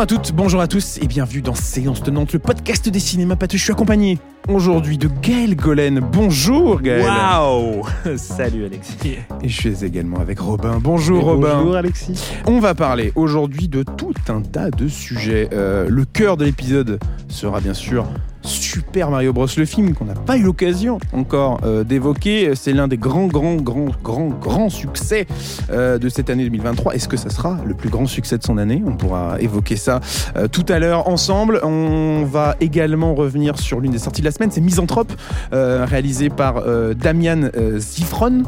[0.00, 3.58] à toutes, bonjour à tous et bienvenue dans Séance Tenante, le podcast des cinémas pâteux.
[3.58, 6.00] Je suis accompagné aujourd'hui de Gaël Golen.
[6.00, 7.04] Bonjour Gaël.
[7.04, 7.82] Waouh
[8.16, 9.18] Salut Alexis.
[9.42, 10.78] Et je suis également avec Robin.
[10.80, 11.58] Bonjour Robin.
[11.58, 12.32] Bonjour Alexis.
[12.46, 15.50] On va parler aujourd'hui de tout un tas de sujets.
[15.52, 18.06] Euh, le cœur de l'épisode sera bien sûr
[18.42, 19.46] Super Mario Bros.
[19.56, 22.54] Le film qu'on n'a pas eu l'occasion encore euh, d'évoquer.
[22.54, 25.26] C'est l'un des grands, grands, grands, grands, grands succès
[25.70, 26.94] euh, de cette année 2023.
[26.94, 28.82] Est-ce que ça sera le plus grand succès de son année?
[28.86, 30.00] On pourra évoquer ça
[30.36, 31.60] euh, tout à l'heure ensemble.
[31.62, 34.50] On va également revenir sur l'une des sorties de la semaine.
[34.50, 35.12] C'est Misanthrope,
[35.52, 36.62] réalisé par
[36.94, 38.42] Damian Zifron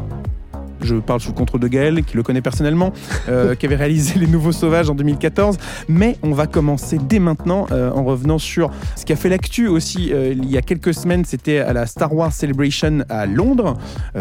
[0.84, 2.92] je parle sous le contrôle de Gaël, qui le connaît personnellement,
[3.28, 5.56] euh, qui avait réalisé Les Nouveaux Sauvages en 2014.
[5.88, 9.68] Mais on va commencer dès maintenant euh, en revenant sur ce qui a fait l'actu
[9.68, 11.24] aussi euh, il y a quelques semaines.
[11.24, 13.76] C'était à la Star Wars Celebration à Londres.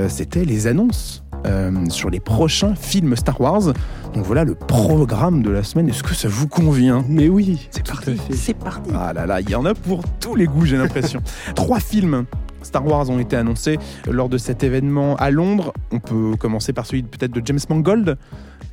[0.08, 1.24] C'était les annonces
[1.90, 3.74] sur les prochains films Star Wars.
[4.14, 5.90] Donc voilà le programme de la semaine.
[5.90, 7.04] Est-ce que ça vous convient?
[7.08, 8.18] Mais oui, c'est parti.
[8.32, 8.92] C'est parti.
[8.94, 11.22] Ah là là, il y en a pour tous les goûts, j'ai l'impression.
[11.56, 12.26] Trois films
[12.64, 13.78] Star Wars ont été annoncés
[14.10, 15.74] lors de cet événement à Londres.
[15.92, 18.18] On peut commencer par celui peut-être de James Mangold.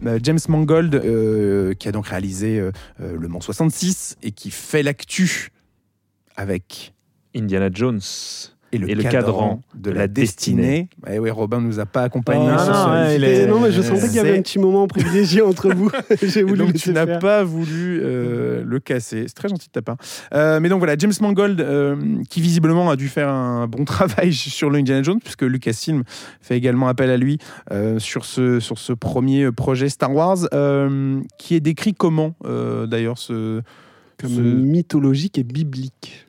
[0.06, 4.82] Euh, James Mangold, euh, qui a donc réalisé euh, Le Mans 66 et qui fait
[4.82, 5.50] l'actu
[6.36, 6.94] avec
[7.34, 8.00] Indiana Jones
[8.72, 10.90] et le, cadran, de, la, destinée.
[11.10, 12.50] Eh oui, Robin nous a pas accompagnés.
[12.50, 15.90] Oh, non, mais je sentais qu'il y avait un petit moment privilégié entre vous.
[16.22, 19.24] J'ai voulu donc tu n'as pas voulu euh, le casser.
[19.26, 19.96] C'est très gentil de ta part.
[20.34, 21.96] Euh, mais donc voilà, James Mangold, euh,
[22.28, 26.02] qui visiblement a dû faire un bon travail sur le Indiana Jones, puisque Lucasfilm
[26.42, 27.38] fait également appel à lui
[27.98, 30.38] sur, ce, sur ce premier projet Star Wars,
[31.38, 32.34] qui est décrit comment
[32.86, 33.62] d'ailleurs ce,
[34.18, 36.27] Comme mythologique et biblique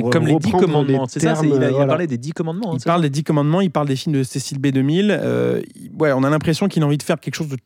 [0.00, 2.72] comme les dix commandements, c'est ça Il a, il a parlé des dix commandements.
[2.72, 5.08] Hein, il parle des dix commandements, il parle des films de Cécile B2000.
[5.10, 5.60] Euh,
[5.98, 7.56] ouais, on a l'impression qu'il a envie de faire quelque chose de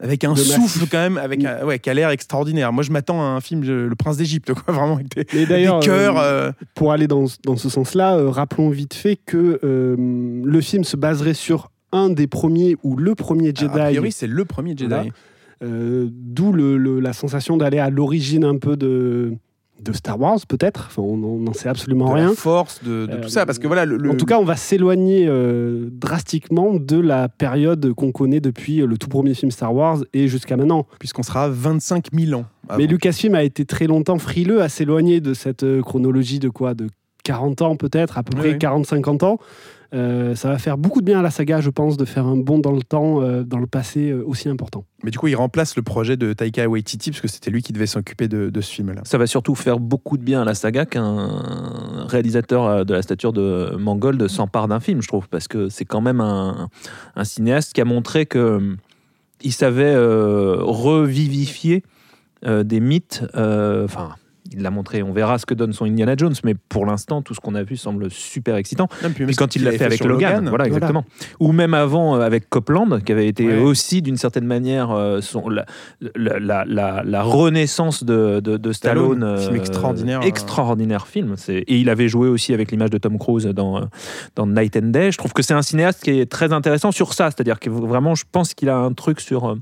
[0.00, 2.72] avec un souffle quand même, avec un, ouais, qui a l'air extraordinaire.
[2.72, 5.78] Moi, je m'attends à un film, Le Prince d'Égypte, quoi, vraiment avec des, Et d'ailleurs,
[5.80, 6.18] cœurs.
[6.18, 10.96] Euh, euh, pour aller dans, dans ce sens-là, rappelons vite fait que le film se
[10.96, 13.66] baserait sur un des premiers ou le premier Jedi.
[13.66, 15.10] a priori, c'est le premier Jedi.
[15.62, 19.36] D'où le, la sensation d'aller à l'origine un peu de
[19.84, 20.86] de Star Wars peut-être.
[20.88, 22.28] Enfin, on n'en sait absolument de rien.
[22.28, 23.84] La force de, tout ça, parce que voilà.
[23.84, 28.78] Le, En tout cas, on va s'éloigner euh, drastiquement de la période qu'on connaît depuis
[28.78, 32.46] le tout premier film Star Wars et jusqu'à maintenant, puisqu'on sera 25 000 ans.
[32.78, 36.74] Mais Lucasfilm a été très longtemps frileux à s'éloigner de cette euh, chronologie de quoi,
[36.74, 36.88] de
[37.24, 39.38] 40 ans peut-être, à peu près 40-50 ans.
[39.94, 42.36] Euh, ça va faire beaucoup de bien à la saga, je pense, de faire un
[42.36, 44.84] bond dans le temps, euh, dans le passé euh, aussi important.
[45.04, 47.72] Mais du coup, il remplace le projet de Taika Waititi, parce que c'était lui qui
[47.72, 49.02] devait s'occuper de, ce film-là.
[49.04, 53.32] Ça va surtout faire beaucoup de bien à la saga qu'un réalisateur de la stature
[53.32, 56.68] de Mangold s'empare d'un film, je trouve, parce que c'est quand même un,
[57.14, 58.76] un, cinéaste qui a montré que
[59.42, 61.82] il savait revivifier
[62.42, 64.14] des mythes, enfin
[64.56, 65.02] il l'a montré.
[65.02, 67.62] On verra ce que donne son Indiana Jones, mais pour l'instant, tout ce qu'on a
[67.62, 68.88] vu semble super excitant.
[69.14, 71.04] puis, quand il l'a fait, avec Logan, voilà, exactement.
[71.40, 75.48] Ou même avant euh, avec Copland, qui avait été aussi d'une certaine manière euh, son,
[75.48, 75.64] la,
[76.14, 79.38] la, renaissance de, de, Stallone.
[79.38, 80.22] film euh, extraordinaire.
[80.22, 81.34] Extraordinaire film.
[81.48, 83.88] Et il avait joué aussi avec l'image de Tom Cruise dans,
[84.36, 85.12] dans Night and Day.
[85.12, 87.30] Je trouve que c'est un cinéaste qui est très intéressant sur ça.
[87.30, 89.56] C'est-à-dire que vraiment, je pense qu'il a un truc sur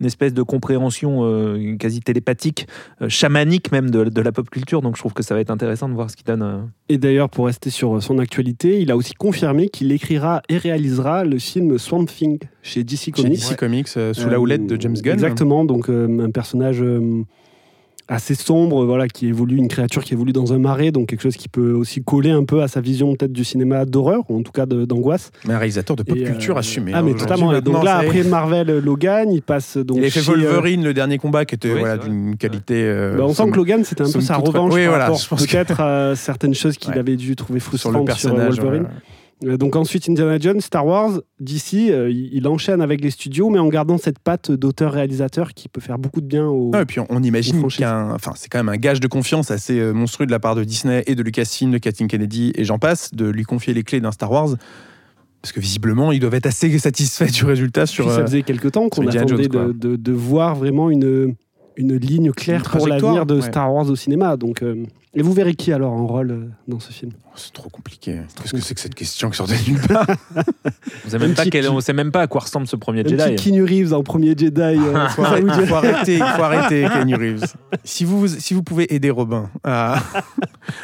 [0.00, 2.66] une espèce de compréhension euh, quasi télépathique,
[3.02, 4.82] euh, chamanique même de, la pop culture.
[4.82, 6.42] Donc je trouve que ça va être intéressant de voir ce qu'il donne.
[6.42, 6.60] Euh.
[6.88, 11.24] Et d'ailleurs, pour rester sur son actualité, il a aussi confirmé qu'il écrira et réalisera
[11.24, 13.40] le film Swamp Thing chez DC Comics.
[13.40, 15.14] Chez DC Comics, sous la houlette de James Gunn.
[15.14, 16.82] Exactement, donc un personnage
[18.10, 21.36] assez sombre, voilà, qui évolue, une créature qui évolue dans un marais, donc quelque chose
[21.36, 24.42] qui peut aussi coller un peu à sa vision peut-être du cinéma d'horreur, ou en
[24.42, 25.30] tout cas d'angoisse.
[25.46, 26.90] Mais un réalisateur de pop culture euh, assumé.
[26.92, 27.58] Ah, hein, mais totalement.
[27.60, 29.98] Donc là, après Marvel euh, Logan, il passe donc.
[29.98, 32.82] Il a fait Wolverine, le dernier combat, qui était voilà, d'une qualité.
[32.84, 35.38] Euh, bah, on sent que Logan, c'était un peu sa revanche oui, par voilà, rapport
[35.38, 38.86] peut-être à certaines choses qu'il avait dû trouver frustrantes sur, le personnage, sur Wolverine.
[38.86, 43.58] Euh, donc ensuite Indiana Jones, Star Wars, d'ici, euh, il enchaîne avec les studios, mais
[43.58, 46.70] en gardant cette patte d'auteur-réalisateur qui peut faire beaucoup de bien au.
[46.74, 49.92] et puis on, imagine qu'un, enfin c'est quand même un gage de confiance assez euh,
[49.92, 53.14] monstrueux de la part de Disney et de Lucasfilm, de Kathleen Kennedy et j'en passe,
[53.14, 54.50] de lui confier les clés d'un Star Wars.
[55.40, 58.10] Parce que visiblement, ils doivent être assez satisfaits du résultat sur.
[58.10, 61.34] ça faisait quelques temps qu'on attendait de, voir vraiment une,
[61.76, 64.36] une ligne claire pour l'avenir de Star Wars au cinéma.
[64.36, 64.62] Donc,
[65.12, 67.10] Et vous verrez qui alors en rôle euh, dans ce film?
[67.26, 68.20] Oh, C'est trop compliqué.
[68.40, 70.06] Qu'est-ce que c'est que cette question qui sortait d'une part?
[71.12, 73.16] On ne sait même pas à quoi ressemble ce premier Jedi.
[73.16, 74.60] Petit Keanu Reeves en premier Jedi.
[74.60, 74.76] Euh,
[75.08, 75.24] il faut,
[75.74, 77.44] arrêter, il faut arrêter, Keanu Reeves.
[77.82, 80.00] Si vous, si vous pouvez aider Robin à...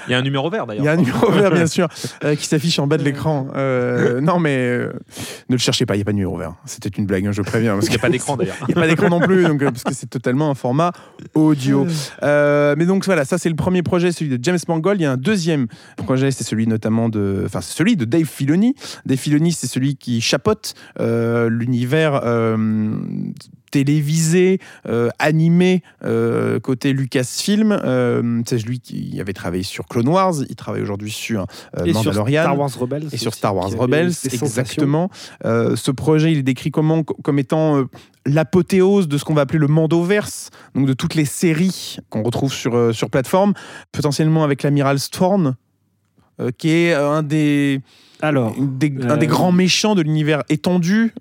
[0.09, 0.83] Il y a un numéro vert d'ailleurs.
[0.83, 1.87] Il y a un numéro vert bien sûr
[2.25, 3.47] euh, qui s'affiche en bas de l'écran.
[4.21, 4.89] non mais
[5.49, 6.55] ne le cherchez pas, il n'y a pas de numéro vert.
[6.65, 7.75] C'était une blague, hein, je préviens.
[7.75, 8.57] Parce il n'y a pas d'écran d'ailleurs.
[8.63, 10.91] Il n'y a pas d'écran non plus, donc, parce que c'est totalement un format
[11.35, 11.87] audio.
[12.23, 15.01] mais donc voilà, ça c'est le premier projet celui de James Mangold.
[15.01, 15.67] Il y a un deuxième
[15.97, 18.75] projet, c'est celui notamment de, enfin celui de Dave Filoni.
[19.05, 22.57] Dave Filoni, c'est celui qui chapote euh, l'univers euh,
[23.85, 24.59] télévisé,
[24.89, 25.83] euh, animé
[26.63, 27.79] côté Lucasfilm.
[28.47, 30.35] c'est lui qui avait travaillé sur Clone Wars.
[30.49, 31.47] Il travaille aujourd'hui sur
[31.77, 32.43] Mandalorian.
[32.43, 33.09] Sur Star Wars Rebels.
[33.13, 35.11] Et sur Star Wars Rebels, exactement.
[35.45, 37.87] ce projet, il est décrit comment, comme étant
[38.27, 42.53] l'apothéose de ce qu'on va appeler le Mandoverse, donc de toutes les séries qu'on retrouve
[42.53, 43.55] sur, euh, sur plateforme,
[43.93, 45.53] potentiellement avec l'amiral Storm, euh,
[46.57, 47.81] qui est euh, un des,
[48.21, 51.15] Alors, des, un des grands méchants de l'univers étendu.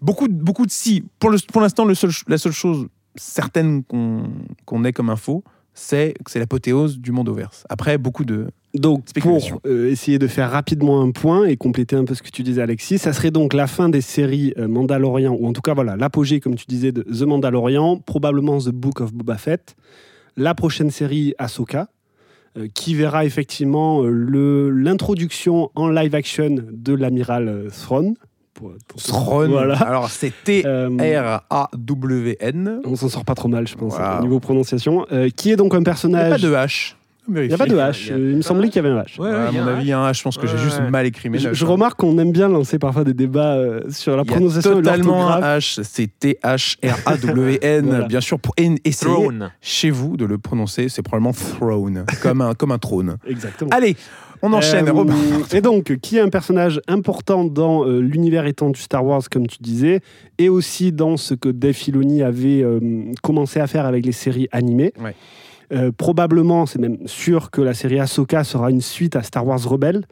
[0.00, 1.04] beaucoup, beaucoup de si.
[1.18, 1.94] Pour l'instant, le,
[2.28, 2.86] la seule chose
[3.16, 5.42] certaine qu'on ait comme info,
[5.74, 7.64] c'est que c'est l'apothéose du Mandoverse.
[7.68, 12.04] Après, beaucoup de, donc, pour euh, essayer de faire rapidement un point et compléter un
[12.04, 15.34] peu ce que tu disais, Alexis, ça serait donc la fin des séries euh, Mandalorian,
[15.38, 19.00] ou en tout cas, voilà, l'apogée, comme tu disais, de The Mandalorian, probablement The Book
[19.00, 19.74] of Boba Fett,
[20.36, 21.84] la prochaine série Ahsoka, euh,
[22.74, 28.14] qui verra effectivement l'introduction en live action de l'amiral Thrawn.
[28.96, 29.76] Thrawn, voilà.
[29.76, 30.80] alors c'est T-R-A-W-N.
[32.84, 35.06] On s'en sort pas trop mal, je pense, au niveau prononciation.
[35.36, 36.42] qui est donc un personnage.
[36.42, 36.94] Il pas de H.
[37.28, 38.08] Il n'y a pas de H.
[38.08, 39.20] Il, me semblait qu'il y avait un H.
[39.20, 40.18] Ouais, à mon avis, il y a un H.
[40.18, 43.04] Je pense que j'ai juste mal écrit mes Je, remarque qu'on aime bien lancer parfois
[43.04, 44.74] des débats euh, sur la prononciation.
[44.74, 45.82] totalement un H.
[45.82, 48.06] C'est T-H-R-A-W-N.
[48.08, 49.28] Bien sûr, pour essayer
[49.60, 53.16] chez vous de le prononcer, c'est probablement throne, comme un, comme un trône.
[53.26, 53.70] Exactement.
[53.72, 53.96] Allez,
[54.40, 54.88] on enchaîne.
[54.88, 55.04] Euh,
[55.52, 59.58] et donc, qui est un personnage important dans euh, l'univers étendu Star Wars, comme tu
[59.60, 60.00] disais,
[60.38, 62.64] et aussi dans ce que Dave Filoni avait
[63.22, 64.92] commencé à faire avec les séries animées.
[65.02, 65.14] Ouais.
[65.72, 69.62] Euh, probablement, c'est même sûr que la série Ahsoka sera une suite à Star Wars
[69.62, 70.06] Rebelle.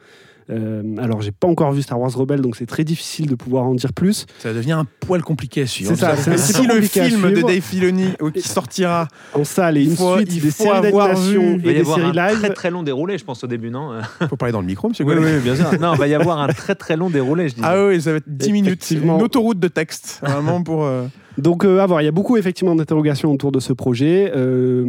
[0.50, 3.64] Euh, alors, j'ai pas encore vu Star Wars Rebelle, donc c'est très difficile de pouvoir
[3.64, 4.26] en dire plus.
[4.38, 5.94] Ça devient un poil compliqué à suivre.
[5.94, 6.16] C'est ça.
[6.36, 10.80] si le film de Dave Filoni qui sortira en salle et une suite des séries
[10.80, 14.00] d'animation et des séries live, très très long déroulé, je pense au début, non?
[14.28, 15.04] Faut parler dans le micro, monsieur.
[15.04, 15.78] Oui, oui, bien sûr.
[15.80, 17.60] Non, il va y avoir un très très long déroulé, je dis.
[17.64, 20.84] Ah oui, ça va être 10 minutes, une autoroute de texte, vraiment pour.
[20.84, 21.06] Euh,
[21.38, 22.02] donc, euh, à voir.
[22.02, 24.32] Il y a beaucoup effectivement d'interrogations autour de ce projet.
[24.34, 24.84] Euh,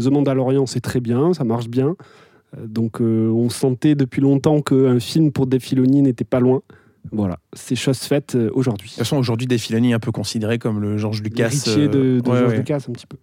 [0.00, 1.94] The Mandalorian, c'est très bien, ça marche bien.
[2.56, 6.62] Euh, donc, on sentait depuis longtemps qu'un film pour Dave n'était pas loin.
[7.10, 8.88] Voilà, c'est chose faite aujourd'hui.
[8.88, 11.50] De toute façon, aujourd'hui, Dave est un peu considéré comme le George Lucas.
[11.66, 13.16] Le de, de George Lucas, un petit peu.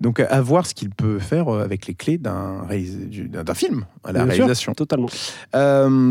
[0.00, 2.66] Donc, à voir ce qu'il peut faire avec les clés d'un
[3.54, 4.74] film à la réalisation.
[4.74, 5.08] totalement.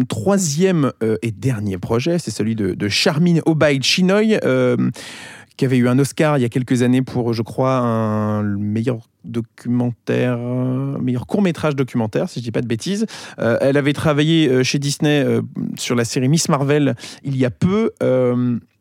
[0.07, 4.39] troisième et dernier projet, c'est celui de, de Charmine Obaid Chinoy
[5.57, 8.99] qui avait eu un Oscar il y a quelques années pour, je crois, un meilleur
[9.23, 13.05] documentaire, meilleur court métrage documentaire, si je dis pas de bêtises.
[13.39, 15.41] Euh, elle avait travaillé euh, chez Disney euh,
[15.77, 17.91] sur la série Miss Marvel il y a peu.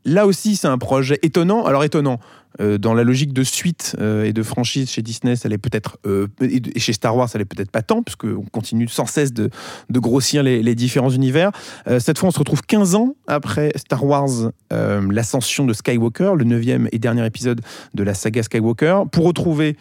[0.04, 1.64] Là aussi, c'est un projet étonnant.
[1.64, 2.19] Alors étonnant.
[2.60, 5.96] Euh, dans la logique de suite euh, et de franchise chez Disney, ça allait peut-être
[6.06, 9.50] euh, et chez Star Wars, ça allait peut-être pas tant, puisqu'on continue sans cesse de,
[9.90, 11.50] grossir les, différents univers.
[11.99, 16.88] cette fois, on se retrouve 15 ans après Star Wars, l'ascension de Skywalker, le neuvième
[16.93, 17.60] et dernier épisode
[17.94, 19.76] de la saga Skywalker, pour retrouver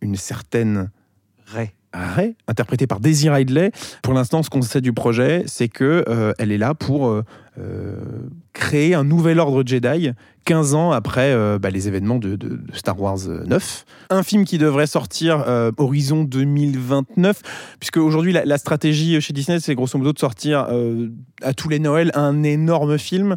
[0.00, 0.90] une certaine
[1.46, 3.72] Rey Ray, interprétée par Daisy Ridley.
[4.02, 7.24] Pour l'instant, ce qu'on sait du projet, c'est que euh, elle est là pour euh,
[7.58, 7.96] euh,
[8.52, 10.12] créer un nouvel ordre Jedi
[10.44, 12.38] 15 ans après bah, les événements de,
[12.72, 13.84] Star Wars 9.
[14.08, 15.44] Un film qui devrait sortir
[15.76, 17.42] horizon 2029,
[17.78, 20.66] puisque aujourd'hui la, la, stratégie chez Disney, c'est grosso modo de sortir
[21.42, 23.36] à tous les Noëls un énorme film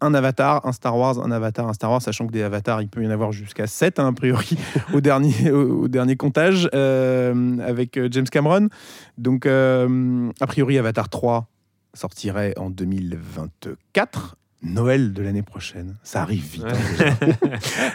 [0.00, 2.88] un Avatar, un Star Wars, un Avatar, un Star Wars, sachant que des Avatars, il
[2.88, 4.56] peut y en avoir jusqu'à 7, hein, a priori,
[4.92, 8.68] au, dernier, au, dernier comptage, euh, avec euh, James Cameron.
[9.18, 11.48] Donc, euh, a priori, Avatar 3
[11.94, 14.36] sortirait en 2024.
[14.62, 15.94] Noël de l'année prochaine.
[16.02, 16.64] Ça arrive vite.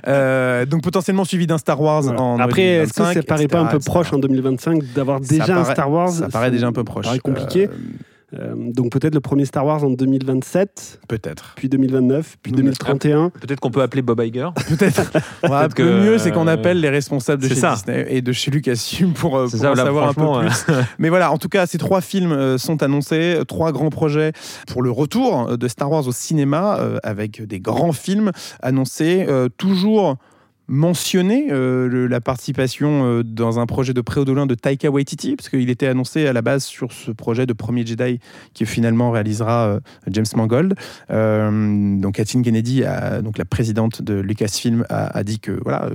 [0.05, 3.65] Hein, donc potentiellement suivi d'un Star Wars en Après, est-ce que ça paraît pas un
[3.65, 7.05] peu proche en 2025 d'avoir déjà un Star Wars Ça paraît déjà un peu proche.
[7.05, 7.67] Ça paraît compliqué.
[8.33, 11.01] Euh, donc peut-être le premier Star Wars en 2027.
[11.07, 11.53] Peut-être.
[11.55, 13.29] Puis 2029, puis 2031.
[13.29, 14.49] Peut-être qu'on peut appeler Bob Iger.
[14.69, 15.79] Peut-être.
[15.79, 19.37] le mieux, c'est qu'on appelle les responsables de chez Disney et de chez Lucasfilm pour,
[19.37, 20.75] euh, pour en savoir un peu plus.
[20.99, 24.31] Mais voilà, en tout cas, ces trois films euh, sont annoncés, trois grands projets
[24.67, 29.25] pour le retour de Star Wars au cinéma avec des grands films annoncés,
[29.57, 30.17] toujours
[30.71, 36.25] mentionné la participation dans un projet de préodolin de Taika Waititi, parce qu'il était annoncé
[36.27, 38.19] à la base sur ce projet de premier Jedi
[38.53, 40.75] qui finalement réalisera James Mangold.
[41.09, 42.83] donc Kathleen Kennedy,
[43.23, 45.89] donc la présidente de Lucasfilm, a, dit que voilà,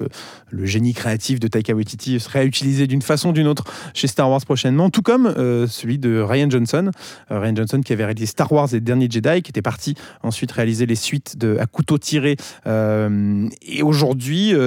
[0.51, 3.65] le génie créatif de Taika Waititi serait utilisé d'une façon ou d'une autre
[3.95, 5.33] chez Star Wars prochainement, tout comme
[5.69, 6.91] celui de Ryan Johnson.
[7.31, 10.87] Ryan Johnson qui avait réalisé Star Wars et Dernier Jedi, qui était parti ensuite réaliser
[10.87, 12.37] les suites À couteau tiré.
[12.67, 14.66] Euh, et aujourd'hui, euh,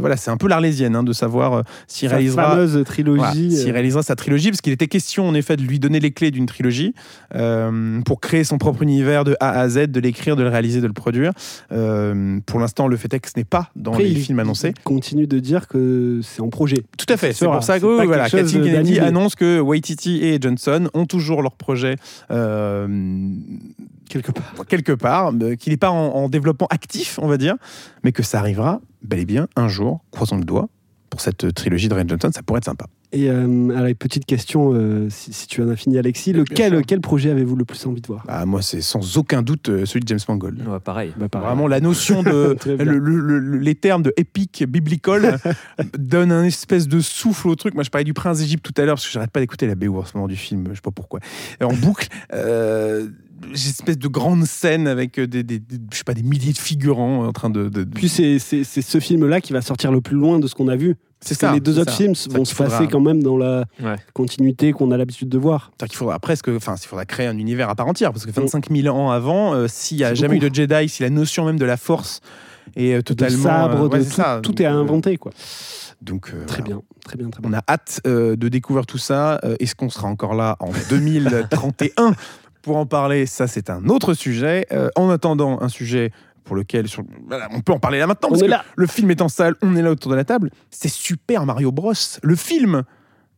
[0.00, 4.02] voilà, c'est un peu l'arlésienne hein, de savoir euh, s'il réalisera fameuse trilogie, s'il réalisera
[4.02, 6.94] sa trilogie, parce qu'il était question en effet de lui donner les clés d'une trilogie
[8.04, 10.86] pour créer son propre univers de A à Z, de l'écrire, de le réaliser, de
[10.86, 11.32] le produire.
[11.68, 14.72] pour l'instant, le fait est que ce n'est pas dans les films annoncés.
[14.76, 16.84] Il continue de dire que c'est en projet.
[16.96, 17.32] Tout à fait.
[17.32, 21.52] C'est pour ça que voilà, Kathleen Kennedy annonce que Waititi et Johnson ont toujours leur
[21.52, 21.96] projet
[24.08, 27.54] quelque part, quelque part qu'il n'est pas en, développement actif, on va dire,
[28.02, 30.68] mais que ça arrivera bel et bien un jour, croisons le doigt,
[31.10, 32.86] pour cette trilogie de Ryan Johnson, ça pourrait être sympa.
[33.12, 37.30] Et euh, alors, petite question, euh, si, tu en as fini, Alexis, lequel, quel projet
[37.30, 38.24] avez-vous le plus envie de voir?
[38.26, 40.60] Ah, Moi, c'est sans aucun doute euh, celui de James Mangold.
[40.84, 41.14] pareil.
[41.16, 42.56] Bah, Vraiment, la notion de.
[43.58, 45.38] les termes de épique, biblical
[45.96, 47.74] donnent un espèce de souffle au truc.
[47.74, 49.76] Moi, je parlais du prince d'Égypte tout à l'heure, parce que j'arrête pas d'écouter la
[49.76, 51.20] BO en ce moment du film, je sais pas pourquoi.
[51.62, 52.08] En boucle.
[53.56, 55.44] J'ai espèce de grande scène avec des,
[55.92, 57.84] je sais pas, des milliers de figurants en train de.
[57.84, 60.96] Puis c'est ce film-là qui va sortir le plus loin de ce qu'on a vu.
[61.20, 61.52] C'est ça.
[61.52, 63.64] Les deux autres films vont se passer quand même dans la
[64.12, 65.72] continuité qu'on a l'habitude de voir.
[65.80, 68.30] C'est qu'il faudra presque, enfin, il faudra créer un univers à part entière, parce que
[68.30, 71.44] 25 000 ans avant, euh, s'il n'y a jamais eu de Jedi, si la notion
[71.46, 72.20] même de la Force
[72.76, 75.32] est euh, totalement, sabre, euh, de tout, est à inventer, quoi.
[76.02, 77.50] Donc, très, bien, très bien, très bien.
[77.50, 79.40] On a hâte de découvrir tout ça.
[79.58, 82.12] Est-ce qu'on sera encore là en 2031
[82.66, 84.66] pour en parler Ça, c'est un autre sujet.
[84.96, 86.10] en attendant, un sujet
[86.44, 86.86] pour lequel
[87.50, 88.28] on peut en parler là maintenant.
[88.28, 90.50] parce que Le film est en salle, on est là autour de la table.
[90.70, 91.92] C'est Super Mario Bros.
[92.22, 92.84] Le film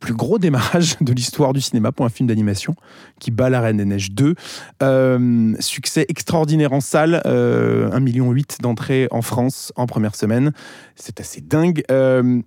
[0.00, 2.74] plus gros démarrage de l'histoire du cinéma pour un film d'animation
[3.18, 4.34] qui bat La Reine des Neiges 2.
[4.82, 10.52] Euh, succès extraordinaire en salle, euh, 1,8 million d'entrées en France en première semaine.
[10.94, 11.82] C'est assez dingue.
[11.90, 12.40] Euh,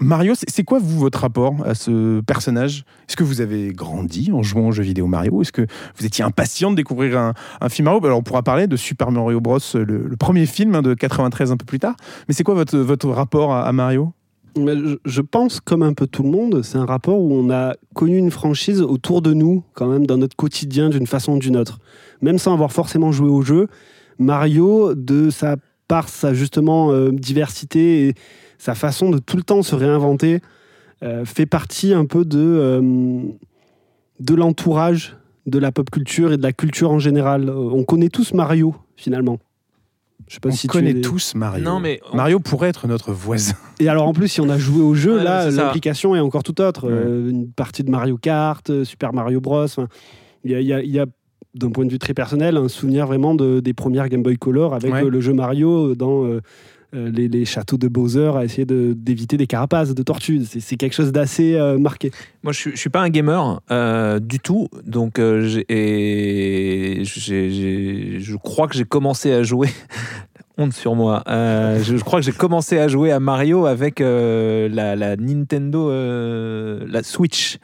[0.00, 2.84] Mario, c'est quoi, vous, votre rapport à ce personnage?
[3.08, 5.40] Est-ce que vous avez grandi en jouant aux jeux vidéo Mario?
[5.42, 8.00] Est-ce que vous étiez impatient de découvrir un, film Mario?
[8.12, 11.64] On pourra parler de Super Mario Bros, le, premier film hein, de 93 un peu
[11.64, 11.94] plus tard.
[12.28, 14.12] Mais c'est quoi votre, rapport à, Mario?
[14.56, 18.16] Je pense, comme un peu tout le monde, c'est un rapport où on a connu
[18.18, 21.78] une franchise autour de nous, quand même, dans notre quotidien, d'une façon ou d'une autre.
[22.20, 23.68] Même sans avoir forcément joué au jeu,
[24.18, 25.56] Mario, de sa
[25.88, 28.14] par sa justement euh, diversité
[28.58, 30.40] sa façon de tout le temps se réinventer
[31.02, 33.22] euh, fait partie un peu de, euh,
[34.20, 37.50] de l'entourage de la pop culture et de la culture en général.
[37.50, 39.38] On connaît tous Mario, finalement.
[40.26, 41.62] Je sais pas on si connaît tous Mario.
[41.62, 43.54] Non, mais Mario pourrait être notre voisin.
[43.80, 46.60] Et alors en plus, si on a joué au jeu, là, l'implication est encore tout
[46.62, 46.90] autre.
[46.90, 49.66] une partie de Mario Kart, Super Mario Bros.
[50.44, 51.06] Il y a, y a
[51.54, 54.74] d'un point de vue très personnel, un souvenir vraiment de, des premières Game Boy Color
[54.74, 56.40] avec le jeu Mario dans euh,
[56.94, 60.42] euh, les, châteaux de Bowser à essayer d'éviter des carapaces de tortues.
[60.44, 62.10] C'est quelque chose d'assez euh, marqué.
[62.42, 63.60] Moi, je ne suis pas un gamer
[64.20, 65.62] du tout, donc je
[68.36, 69.68] crois que j'ai commencé à jouer
[70.56, 71.22] honte sur moi.
[71.28, 76.84] Euh, je, crois que j'ai commencé à jouer à Mario avec euh, la, Nintendo, euh,
[76.88, 77.58] la Switch.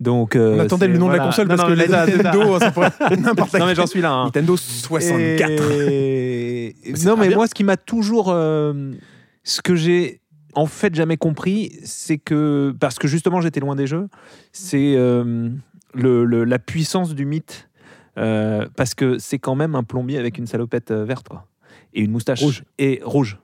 [0.00, 3.54] Donc, on attendait le nom de la console parce que la Nintendo, ça pourrait n'importe
[3.54, 4.12] Non mais j'en suis là.
[4.12, 4.24] Hein.
[4.26, 5.62] Nintendo 64.
[7.04, 10.20] Non mais moi, ce qui m'a toujours, ce que j'ai
[10.54, 14.08] en fait jamais compris, c'est que parce que justement j'étais loin des jeux,
[14.52, 17.68] c'est le, la puissance du mythe.
[18.14, 21.28] parce que c'est quand même un plombier avec une salopette verte.
[21.28, 21.46] Quoi
[21.94, 22.64] et une moustache rouge.
[22.78, 23.38] Et rouge.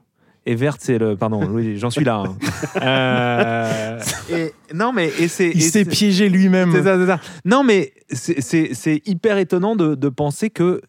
[0.44, 1.16] Et verte, c'est le.
[1.16, 2.24] Pardon, oui, j'en suis là.
[2.26, 2.36] Hein.
[2.82, 5.10] Euh, et, non, mais.
[5.20, 6.72] Et c'est, Il s'est piégé lui-même.
[6.72, 7.20] C'est ça, c'est ça.
[7.44, 10.80] Non, mais c'est hyper étonnant de, de, penser que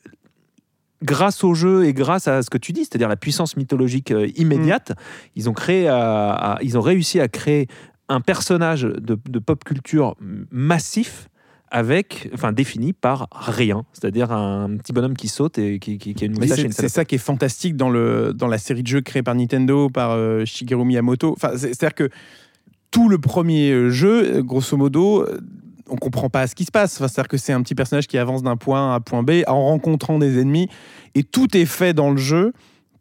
[1.03, 4.27] grâce au jeu et grâce à ce que tu dis, c'est-à-dire la puissance mythologique euh,
[4.35, 4.93] immédiate, mm.
[5.35, 7.67] ils, ont créé à, ils ont réussi à créer
[8.09, 10.15] un personnage de, de pop culture
[10.51, 11.29] massif
[11.73, 16.39] avec, enfin défini par rien, c'est-à-dire un petit bonhomme qui saute et qui, a une
[16.39, 16.67] moustache.
[16.69, 19.89] C'est ça qui est fantastique dans, le, dans la série de jeux créée par Nintendo,
[19.89, 21.33] par euh, Shigeru Miyamoto.
[21.33, 22.09] Enfin, c'est-à-dire que
[22.91, 25.25] tout le premier jeu, grosso modo,
[25.89, 26.95] on comprend pas ce qui se passe.
[26.95, 29.23] Enfin, c'est-à-dire que c'est un petit personnage qui avance d'un point A à un point
[29.23, 30.69] B en rencontrant des ennemis,
[31.15, 32.53] et tout est fait dans le jeu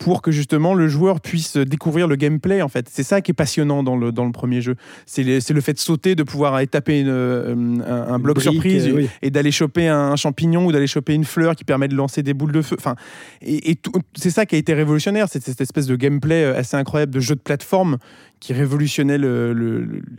[0.03, 2.89] pour que justement le joueur puisse découvrir le gameplay en fait.
[2.91, 4.77] C'est ça qui est passionnant dans le, dans le premier jeu.
[5.07, 8.93] C'est le fait de sauter, de pouvoir taper une, un, bloc surprise
[9.23, 12.35] et, d'aller choper un, champignon ou d'aller choper une fleur qui permet de lancer des
[12.35, 12.77] boules de feu.
[12.79, 12.97] Enfin,
[13.43, 13.79] et,
[14.15, 17.35] c'est ça qui a été révolutionnaire, c'est cette espèce de gameplay assez incroyable de jeu
[17.35, 17.99] de plateforme
[18.41, 19.53] qui révolutionnait le,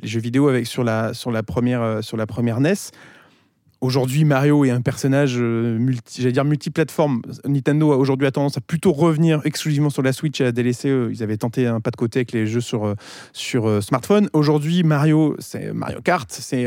[0.02, 2.74] les jeux vidéo avec, sur, la, sur, la première, sur la première NES.
[3.84, 7.22] Aujourd'hui, Mario est un personnage, euh, multi, multiplateforme.
[7.44, 10.88] Nintendo a aujourd'hui a tendance à plutôt revenir exclusivement sur la Switch et à délaisser.
[10.88, 14.30] Euh, ils avaient tenté un pas de côté avec les jeux sur, euh, smartphone.
[14.32, 16.66] Aujourd'hui, Mario, c'est Mario Kart, c'est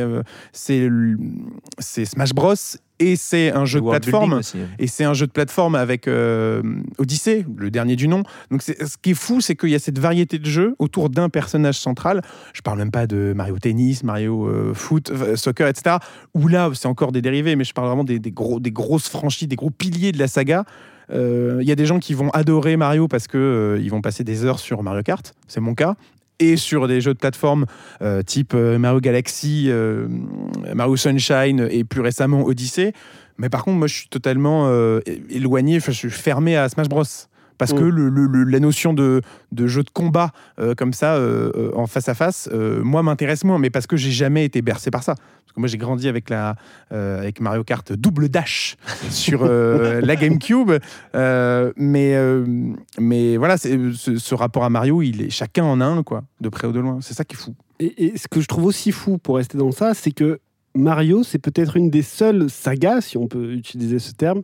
[1.80, 2.54] Smash Bros
[2.98, 4.40] et c'est un jeu de plateforme.
[4.78, 6.62] et c'est un jeu de plateforme avec euh,
[6.98, 8.22] Odyssey le dernier du nom.
[8.50, 11.28] Donc ce qui est fou c'est qu'il y a cette variété de jeux autour d'un
[11.28, 12.22] personnage central.
[12.52, 15.96] Je parle même pas de Mario tennis Mario euh, foot euh, soccer etc
[16.34, 19.48] où là c'est encore des dérivés mais je parle vraiment des, gros des grosses franchises
[19.48, 20.64] des gros piliers de la saga.
[21.12, 24.44] Il y a des gens qui vont adorer Mario parce que ils vont passer des
[24.44, 25.34] heures sur Mario Kart.
[25.46, 25.94] C'est mon cas
[26.38, 27.66] et sur des jeux de plateforme
[28.02, 30.06] euh, type euh, Mario Galaxy, euh,
[30.74, 32.92] Mario Sunshine et plus récemment Odyssey.
[33.38, 34.70] Mais par contre, moi, je suis totalement
[35.28, 37.04] éloigné, je suis fermé à Smash Bros
[37.58, 38.50] parce que mm.
[38.50, 39.22] la notion de,
[39.56, 40.32] jeu de combat
[40.76, 41.20] comme ça
[41.74, 42.48] en face à face,
[42.82, 45.14] moi m'intéresse moins, mais parce que j'ai jamais été bercé par ça.
[45.14, 46.56] Parce que moi j'ai grandi avec la
[46.90, 48.76] avec Mario Kart double dash
[49.10, 50.72] sur la GameCube,
[51.14, 52.16] mais
[52.98, 56.66] mais voilà, ce, ce, rapport à Mario, il est chacun en un quoi, de près
[56.66, 56.98] ou de loin.
[57.00, 57.54] C'est ça qui est fou.
[57.78, 60.40] Et, et, ce que je trouve aussi fou pour rester dans ça, c'est que
[60.74, 64.42] Mario, c'est peut-être une des seules sagas, si on peut utiliser ce terme,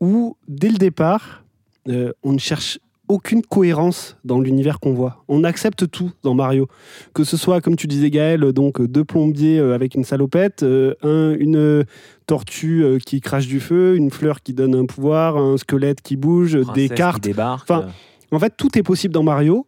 [0.00, 1.43] où dès le départ
[1.88, 5.24] euh, on ne cherche aucune cohérence dans l'univers qu'on voit.
[5.28, 6.68] On accepte tout dans Mario.
[7.12, 10.94] Que ce soit, comme tu disais Gaël, donc deux plombiers euh, avec une salopette, euh,
[11.38, 11.84] une
[12.26, 16.58] tortue qui crache du feu, une fleur qui donne un pouvoir, un squelette qui bouge,
[16.74, 17.28] des cartes.
[17.38, 17.86] Enfin,
[18.30, 19.66] en fait, tout est possible dans Mario.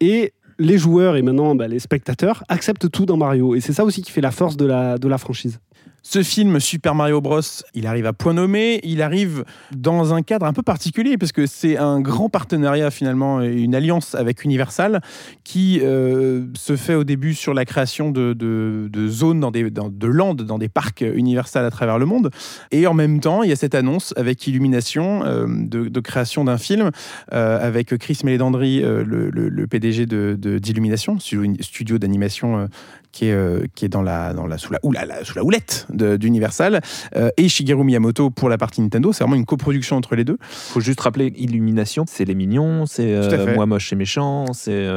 [0.00, 3.54] Et les joueurs et maintenant bah, les spectateurs acceptent tout dans Mario.
[3.54, 5.60] Et c'est ça aussi qui fait la force de la franchise.
[6.08, 7.40] Ce film Super Mario Bros,
[7.74, 9.44] il arrive à point nommé, il arrive
[9.74, 14.14] dans un cadre un peu particulier parce que c'est un grand partenariat finalement, une alliance
[14.14, 15.00] avec Universal
[15.42, 20.42] qui euh, se fait au début sur la création de, zones, dans des, de landes,
[20.42, 22.30] dans des parcs Universal à travers le monde.
[22.70, 26.56] Et en même temps, il y a cette annonce avec Illumination euh, de, création d'un
[26.56, 26.92] film
[27.32, 32.68] euh, avec Chris Mélédandri, le, PDG d'Illumination, studio d'animation
[33.10, 34.78] qui est, qui est dans la, dans la, sous, la,
[35.24, 36.80] sous la houlette d'Universal,
[37.16, 39.12] euh, et Shigeru Miyamoto pour la partie Nintendo.
[39.12, 40.38] C'est vraiment une coproduction entre les deux.
[40.40, 44.88] faut juste rappeler Illumination, c'est les mignons, c'est euh, Moi moche et méchant, c'est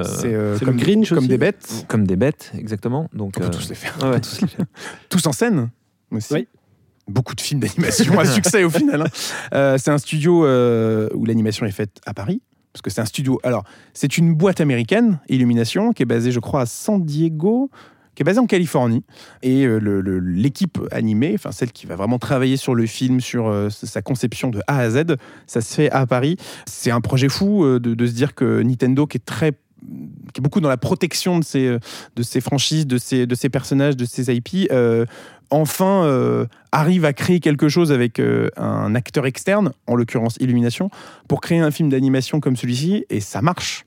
[0.63, 1.85] comme, Grinch comme des bêtes.
[1.87, 3.09] Comme des bêtes, exactement.
[3.13, 3.97] Donc, on peut tous les faire.
[5.09, 5.69] tous, en scène
[6.11, 6.33] aussi.
[6.33, 6.47] Oui
[7.07, 9.01] beaucoup de films d'animation à succès au final.
[9.51, 9.77] Hein.
[9.79, 13.39] c'est un studio où l'animation est faite à Paris, parce que c'est un studio.
[13.43, 17.71] Alors, c'est une boîte américaine, Illumination, qui est basée, je crois, à San Diego
[18.19, 19.05] qui est basé en Californie.
[19.43, 19.79] Et euh,
[20.21, 24.49] l'équipe animée, enfin celle qui va vraiment travailler sur le film, sur euh, sa conception
[24.49, 25.15] de A à Z,
[25.47, 26.35] ça se fait à Paris.
[26.65, 29.53] C'est un projet fou euh, de, se dire que Nintendo, qui est très
[30.33, 31.77] qui est beaucoup dans la protection de ses,
[32.17, 34.69] de ses franchises, de ses, de ses personnages, de ses IP,
[35.49, 38.21] enfin arrive à créer quelque chose avec
[38.57, 40.89] un acteur externe, en l'occurrence Illumination,
[41.29, 43.85] pour créer un film d'animation comme celui-ci, et ça marche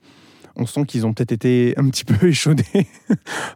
[0.57, 2.87] on sent qu'ils ont peut-être été un petit peu échaudés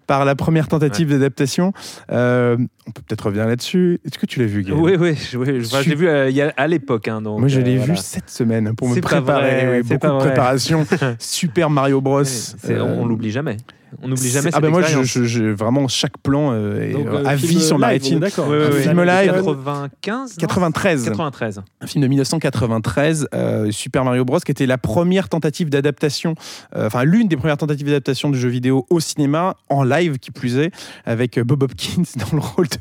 [0.07, 1.73] par la première tentative d'adaptation.
[2.11, 2.57] Euh,
[2.87, 4.01] on peut peut-être revenir là-dessus.
[4.05, 5.63] Est-ce que tu l'as vu, Guillaume Oui, oui, oui.
[5.63, 7.09] je l'ai vu à, euh, à l'époque.
[7.09, 9.83] Hein, Moi, je l'ai euh, vu cette semaine pour me préparer.
[9.83, 10.87] beaucoup de préparation.
[11.19, 12.23] Super Mario Bros.
[12.69, 13.57] on l'oublie jamais.
[14.03, 17.61] On n'oublie jamais ah ben moi, je, vraiment chaque plan euh, est euh, à vie
[17.61, 18.19] sur ma rétine.
[18.19, 18.53] D'accord.
[18.53, 19.33] un film live.
[19.33, 21.05] 95 93.
[21.05, 21.63] 93.
[21.81, 26.35] Un film de 1993, euh, Super Mario Bros, qui était la première tentative d'adaptation,
[26.75, 30.59] enfin l'une des premières tentatives d'adaptation du jeu vidéo au cinéma, en live qui plus
[30.59, 30.73] est,
[31.05, 32.76] avec Bob Hopkins dans le rôle de,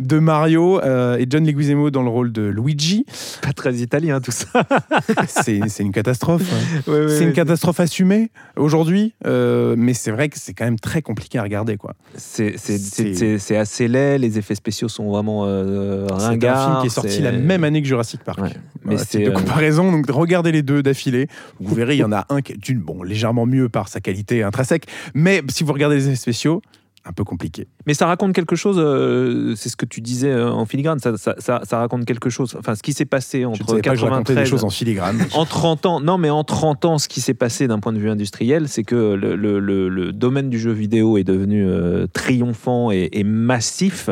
[0.00, 3.04] de Mario et John Leguizamo dans le rôle de Luigi.
[3.42, 4.48] Pas très italien tout ça.
[5.28, 6.42] c'est une catastrophe.
[6.52, 6.82] Hein.
[7.08, 11.42] c'est une catastrophe assumée aujourd'hui, mais c'est vrai que c'est quand même très compliqué à
[11.42, 11.76] regarder.
[11.76, 11.94] quoi.
[12.16, 16.56] C'est assez laid, les effets spéciaux sont vraiment euh, ringards.
[16.56, 18.40] C'est un film qui est sorti la même année que Jurassic Park.
[18.84, 21.28] Mais c'est de euh, comparaison, donc regardez les deux d'affilée.
[21.60, 24.00] Vous verrez, il y en a un qui est d'une, bon, légèrement mieux par sa
[24.00, 26.62] qualité intrinsèque, mais si vous regardez les effets spéciaux,
[27.06, 27.68] un peu compliqué.
[27.86, 31.16] Mais ça raconte quelque chose, euh, c'est ce que tu disais euh, en filigrane, ça,
[31.16, 32.56] ça, ça, raconte quelque chose.
[32.58, 35.18] Enfin, ce qui s'est passé entre je 93 des choses en filigrane.
[35.34, 37.98] en 30 ans, non, mais en 30 ans, ce qui s'est passé d'un point de
[37.98, 42.90] vue industriel, c'est que le, le, le, domaine du jeu vidéo est devenu euh, triomphant
[42.90, 44.08] et, massif,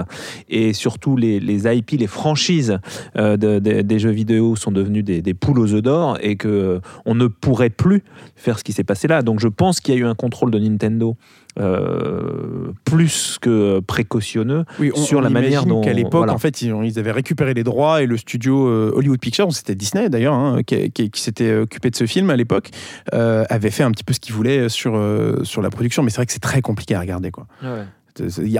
[0.49, 2.79] et surtout les, les IP, les franchises
[3.15, 7.27] des jeux vidéo sont devenus des, des poules aux œufs d'or, et que on ne
[7.27, 8.03] pourrait plus
[8.37, 9.23] faire ce qui s'est passé là.
[9.23, 11.17] Donc, je pense qu'il y a eu un contrôle de Nintendo
[11.61, 15.83] euh, plus que précautionneux sur la manière dont.
[15.83, 19.53] qu'à l'époque, en fait, ils, avaient récupéré les droits et le studio euh, Hollywood Pictures,
[19.53, 22.71] c'était Disney d'ailleurs, hein, qui, s'était occupé de ce film à l'époque,
[23.13, 24.99] euh, avait fait un petit peu ce qu'il voulait sur,
[25.43, 26.03] sur la production.
[26.03, 27.31] Mais c'est vrai que c'est très compliqué à regarder.
[27.31, 27.47] Quoi.
[27.63, 27.85] Ouais.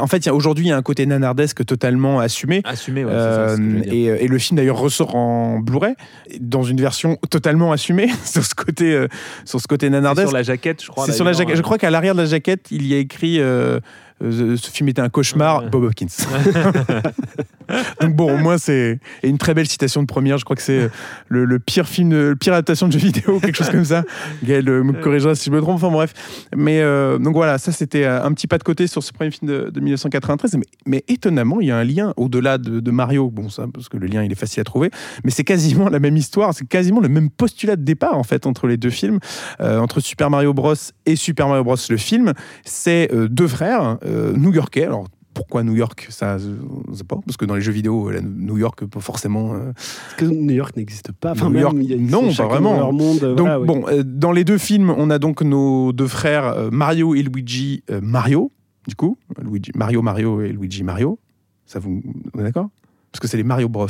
[0.01, 2.63] En fait, aujourd'hui, il y a un côté nanardesque totalement assumé.
[2.65, 5.95] Assumé, ouais, ça, et, et, le film d'ailleurs ressort en Blu-ray
[6.41, 9.09] dans une version totalement assumée sur ce côté, euh,
[9.45, 10.29] sur ce côté nanardesque.
[10.29, 11.11] Sur la jaquette, je crois.
[11.11, 11.57] sur la jaquette.
[11.57, 13.81] Je crois qu'à l'arrière de la jaquette, il y a écrit euh,
[14.23, 16.07] euh, ce film était un cauchemar, Bob Hopkins.
[18.01, 20.39] Donc bon, au moins c'est une très belle citation de première.
[20.39, 20.91] Je crois que c'est
[21.29, 24.05] le, pire film, le pire adaptation de jeu vidéo, quelque chose comme ça.
[24.45, 25.77] Gaël euh, me corrigera si je me trompe.
[25.77, 26.13] Enfin bref.
[26.55, 29.51] Mais euh, donc voilà, ça c'était un petit pas de côté sur ce premier film
[29.51, 30.59] de, 1993.
[30.87, 33.31] Mais, étonnamment, il y a un lien au-delà de, Mario.
[33.31, 34.91] Bon, ça parce que le lien il est facile à trouver,
[35.25, 36.53] mais c'est quasiment la même histoire.
[36.55, 39.19] C'est quasiment le même postulat de départ en fait entre les deux films,
[39.61, 40.75] entre Super Mario Bros
[41.07, 42.33] et Super Mario Bros le film.
[42.65, 43.99] C'est deux frères.
[44.05, 44.85] Euh, new-yorkais.
[44.85, 46.47] Alors, pourquoi New York Ça, je
[46.95, 47.17] sais pas.
[47.25, 49.55] Parce que dans les jeux vidéo, New York, pas forcément.
[49.55, 51.33] Euh, parce que New York n'existe pas.
[51.33, 52.93] Enfin, New York, non, pas vraiment.
[52.93, 57.15] monde, donc, bon, euh, dans les deux films, on a donc nos deux frères Mario
[57.15, 58.53] et Luigi Mario.
[58.87, 61.19] Du coup, Luigi, Mario Mario et Luigi Mario.
[61.67, 62.03] Ça vous,
[62.35, 62.69] vous est d'accord?
[63.13, 63.87] Parce que c'est les Mario Bros.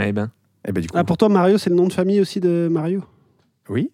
[0.00, 0.30] Eh ben.
[0.66, 0.96] Eh ben du coup.
[0.96, 3.02] Ah, pour toi, Mario, c'est le nom de famille aussi de Mario?
[3.68, 3.90] Oui.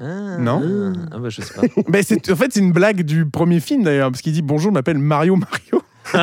[0.00, 1.62] Ah, non ah, bah, je sais pas.
[1.88, 4.70] Mais c'est, en fait, c'est une blague du premier film d'ailleurs, parce qu'il dit Bonjour,
[4.70, 5.73] je m'appelle Mario Mario.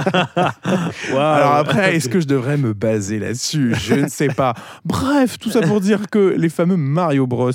[1.12, 3.74] Alors après, est-ce que je devrais me baser là-dessus?
[3.76, 4.54] Je ne sais pas.
[4.86, 7.52] Bref, tout ça pour dire que les fameux Mario Bros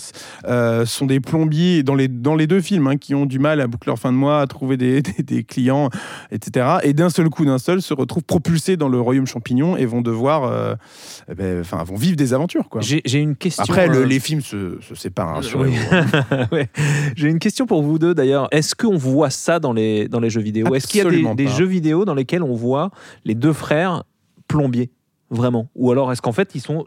[0.47, 3.61] euh, sont des plombiers dans les, dans les deux films hein, qui ont du mal
[3.61, 5.91] à boucler leur fin de mois, à trouver des, des, clients,
[6.31, 6.79] etc.
[6.83, 10.03] Et d'un seul coup, d'un seul, se retrouvent propulsés dans le royaume champignon et vont
[10.03, 10.75] devoir, euh,
[11.31, 12.69] eh ben, enfin, vont vivre des aventures.
[12.69, 12.81] Quoi.
[12.83, 13.65] J'ai, une question.
[13.65, 15.39] Après, euh, les films se, se séparent.
[15.39, 16.57] Hein,
[17.17, 18.49] J'ai une question pour vous deux d'ailleurs.
[18.51, 20.75] Est-ce qu'on voit ça dans les, dans les jeux vidéo?
[20.75, 22.91] Est-ce qu'il y a des, des jeux vidéo dans lesquels on voit
[23.25, 24.03] les deux frères
[24.49, 24.91] plombiers
[25.31, 26.87] Vraiment Ou alors est-ce qu'en fait ils sont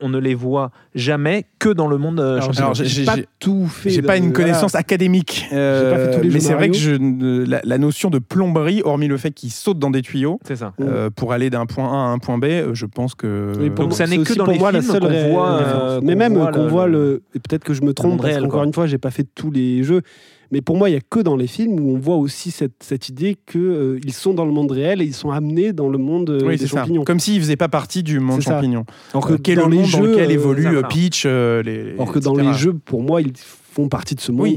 [0.00, 3.90] on, ne les voit jamais que dans le monde euh, alors, j'ai pas tout fait.
[3.90, 6.92] J'ai pas une connaissance académique, euh, mais c'est vrai que je,
[7.46, 10.72] la, notion de plomberie, hormis le fait qu'ils sautent dans des tuyaux, ça.
[10.80, 13.52] Euh, pour aller d'un point A à un point B, je pense que.
[13.76, 16.86] Donc ça n'est que dans les moi films la seule voit, mais même qu'on voit
[16.86, 17.22] le.
[17.32, 18.22] Peut-être que je me trompe.
[18.22, 20.02] Parce encore une fois, j'ai pas fait tous les jeux.
[20.52, 22.82] Mais pour moi, il n'y a que dans les films où on voit aussi cette,
[22.82, 25.88] cette idée qu'ils euh, ils sont dans le monde réel et ils sont amenés dans
[25.88, 27.04] le monde euh, des champignons.
[27.04, 28.84] Comme s'ils ne faisaient pas partie du monde champignon.
[29.14, 31.24] Alors que euh, dans le les jeux, dans lequel évolue Peach.
[31.24, 33.32] les, Alors que dans les jeux, pour moi, ils
[33.72, 34.54] font partie de ce monde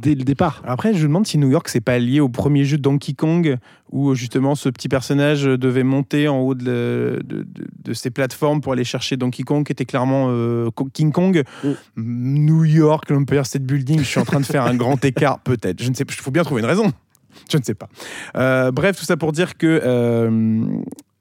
[0.00, 0.62] dès le départ.
[0.66, 3.56] Après, je me demande si New York, c'est pas lié au premier jeu Donkey Kong,
[3.90, 8.84] où justement ce petit personnage devait monter en haut de, de, ces plateformes pour aller
[8.84, 11.42] chercher Donkey Kong, qui était clairement euh, King Kong.
[11.64, 11.70] Mm.
[11.96, 15.82] New York, l'Empire State Building, je suis en train de faire un grand écart, peut-être.
[15.82, 16.92] Je ne sais pas, il faut bien trouver une raison.
[17.50, 17.88] Je ne sais pas.
[18.36, 20.66] Euh, bref, tout ça pour dire que euh,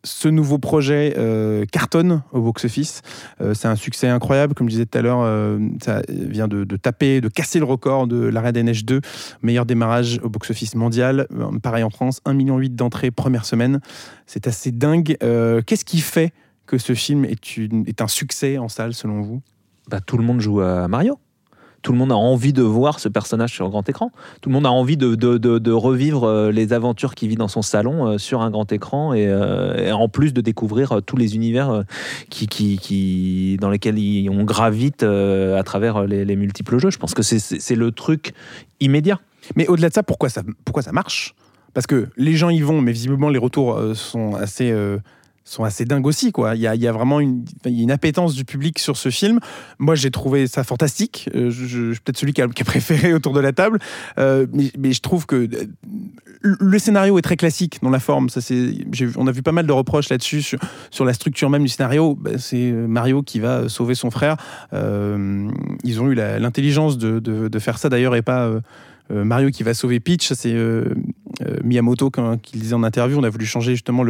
[0.06, 3.02] ce nouveau projet euh, cartonne au box-office.
[3.42, 5.22] Euh, c'est un succès incroyable, comme je disais tout à l'heure.
[5.22, 9.02] Euh, ça vient de, taper, de casser le record de l'Arrêt des Neiges 2,
[9.42, 11.28] meilleur démarrage au box-office mondial.
[11.62, 13.80] pareil en France, 1,8 million d'entrées première semaine.
[14.28, 15.18] C'est assez dingue.
[15.20, 16.32] Qu'est-ce qui fait
[16.66, 19.42] que ce film est, un succès en salle, selon vous?
[19.90, 21.20] Bah, Tout le monde joue à Mario
[21.86, 24.12] tout le monde a envie de voir ce personnage sur grand écran.
[24.42, 28.08] Tout le monde a envie de, revivre euh, les aventures qu'il vit dans son salon
[28.08, 31.84] euh, sur un grand écran euh, et, en plus de découvrir tous les univers
[33.60, 36.90] dans lesquels on gravite à travers les, multiples jeux.
[36.90, 38.34] Je pense que c'est le truc
[38.80, 39.20] immédiat.
[39.56, 41.36] Mais au-delà de ça, pourquoi ça, pourquoi ça marche?
[41.76, 44.74] Parce que les gens y vont, mais visiblement les retours sont assez
[45.46, 46.32] sont assez dingues aussi.
[46.32, 46.56] Quoi.
[46.56, 49.40] Il, y a, il y a vraiment une, une, appétence du public sur ce film.
[49.78, 51.30] Moi, j'ai trouvé ça fantastique.
[51.36, 53.80] Euh, je, suis peut-être celui qui a, préféré autour de la table.
[54.18, 55.68] Euh, mais, je trouve que euh,
[56.42, 58.30] le scénario est très classique dans la forme.
[58.30, 58.42] Ça,
[59.18, 60.58] on a vu pas mal de reproches là-dessus,
[60.90, 62.16] sur, la structure même du scénario.
[62.16, 64.38] Ben, c'est Mario qui va sauver son frère.
[64.74, 68.52] ils ont eu l'intelligence de, de, faire ça d'ailleurs et pas
[69.10, 70.56] Mario qui va sauver Peach, c'est
[71.64, 73.18] Miyamoto qui le disait en interview.
[73.20, 74.04] On a voulu changer justement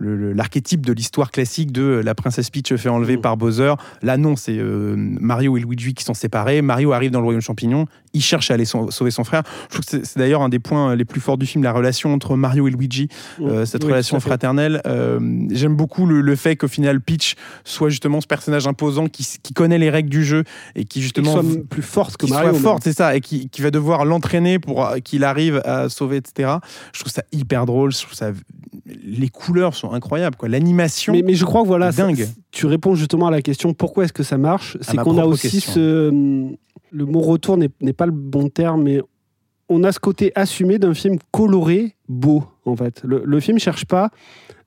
[0.00, 3.20] l'archétype de l'histoire classique de la princesse Peach fait enlever mm.
[3.20, 3.74] par Bowser.
[4.02, 6.62] Là, non, c'est Mario et Luigi qui sont séparés.
[6.62, 7.86] Mario arrive dans le royaume champignon.
[8.12, 9.42] Il cherche à aller sauver son frère.
[9.68, 12.12] Je trouve que c'est d'ailleurs un des points les plus forts du film, la relation
[12.12, 13.08] entre Mario et Luigi,
[13.40, 14.80] euh, cette relation fraternelle.
[14.86, 15.18] Euh,
[15.50, 19.90] j'aime beaucoup le, fait qu'au final Peach soit justement ce personnage imposant qui, connaît les
[19.90, 20.44] règles du jeu
[20.76, 22.52] et qui justement soit plus forte que Mario.
[22.52, 26.18] Soit forte, c'est ça, et qui, va devoir l'entraîner pour euh, qu'il arrive à sauver,
[26.18, 26.52] etc.
[26.92, 27.92] Je trouve ça hyper drôle.
[27.92, 28.30] Je trouve ça
[29.04, 30.48] les couleurs sont incroyables, quoi.
[30.48, 31.12] L'animation.
[31.12, 32.28] Mais, je crois que voilà, dingue.
[32.50, 34.76] tu réponds justement à la question pourquoi est-ce que ça marche?
[34.80, 36.10] C'est qu'on a aussi ce
[36.90, 39.00] le mot retour n'est pas le bon terme, mais
[39.68, 43.02] on a ce côté assumé d'un film coloré, beau, en fait.
[43.04, 44.10] Le, le film cherche pas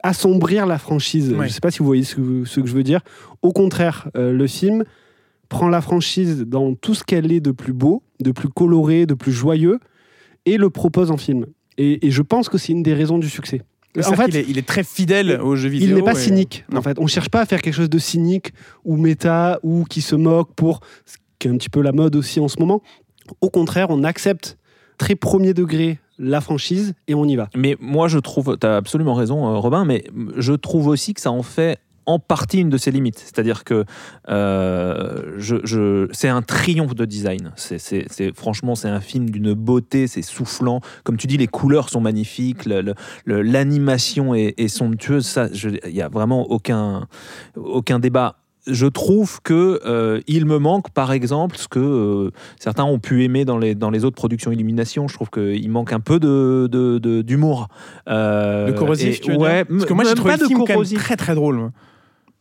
[0.04, 1.34] à assombrir la franchise.
[1.36, 3.02] Je ne sais pas si vous voyez ce que, je veux dire.
[3.42, 4.84] Au contraire, euh, le film
[5.50, 9.14] prend la franchise dans tout ce qu'elle est de plus beau, de plus coloré, de
[9.14, 9.80] plus joyeux,
[10.46, 11.46] et le propose en film.
[11.78, 13.62] Et, je pense que c'est une des raisons du succès.
[13.98, 15.90] En fait, il est, très fidèle aux jeux vidéo.
[15.90, 16.64] Il n'est pas cynique.
[16.74, 18.54] En fait, on cherche pas à faire quelque chose de cynique
[18.86, 20.80] ou méta ou qui se moque pour
[21.42, 22.82] qui est un petit peu la mode aussi en ce moment.
[23.42, 24.58] Au contraire, on accepte
[24.98, 27.50] très premier degré la franchise et on y va.
[27.56, 30.04] Mais moi, je trouve, tu as absolument raison, euh, Robin, mais
[30.38, 33.20] je trouve aussi que ça en fait en partie une de ses limites.
[33.20, 33.86] C'est-à-dire que
[34.30, 35.40] euh,
[36.12, 37.54] c'est un triomphe de design.
[38.36, 40.82] Franchement, c'est un film d'une beauté, c'est soufflant.
[41.04, 42.68] Comme tu dis, les couleurs sont magnifiques,
[43.26, 45.40] l'animation est, somptueuse.
[45.86, 47.08] Il n'y a vraiment aucun,
[47.56, 52.84] aucun débat je trouve que euh, il me manque, par exemple, ce que euh, certains
[52.84, 55.08] ont pu aimer dans les, dans les autres productions Illumination.
[55.08, 57.68] Je trouve qu'il manque un peu d'humour.
[58.06, 60.64] De, euh, de corrosif, tu veux ouais, dire Parce que moi, j'ai trouvé le film
[60.66, 61.72] quand même très très drôle.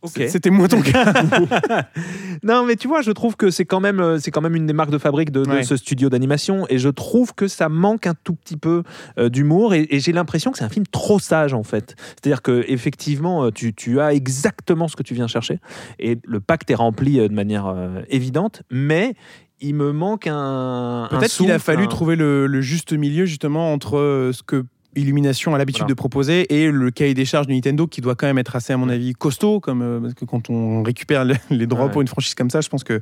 [0.07, 1.13] C'était moins ton cas.
[2.43, 4.67] non, mais tu vois, je trouve que c'est quand même, euh, c'est quand même une
[4.67, 8.15] des marques de fabrique de, ce studio d'animation, et je trouve que ça manque un
[8.25, 8.83] tout petit peu
[9.19, 11.97] euh, d'humour, et, j'ai l'impression que c'est un film trop sage en fait.
[11.99, 15.61] C'est-à-dire que effectivement, euh, tu, tu, as exactement ce que tu viens chercher,
[15.99, 17.75] et le pacte est rempli de manière
[18.09, 19.15] évidente, mais
[19.61, 21.09] il me manque un.
[21.11, 24.65] Peut-être qu'il a fallu trouver le, le, juste milieu justement entre ce que
[24.97, 28.27] Illumination a l'habitude de proposer et le cahier des charges de Nintendo qui doit quand
[28.27, 31.67] même être assez à mon avis costaud comme euh, parce que quand on récupère les,
[31.67, 33.01] droits pour une franchise comme ça je pense que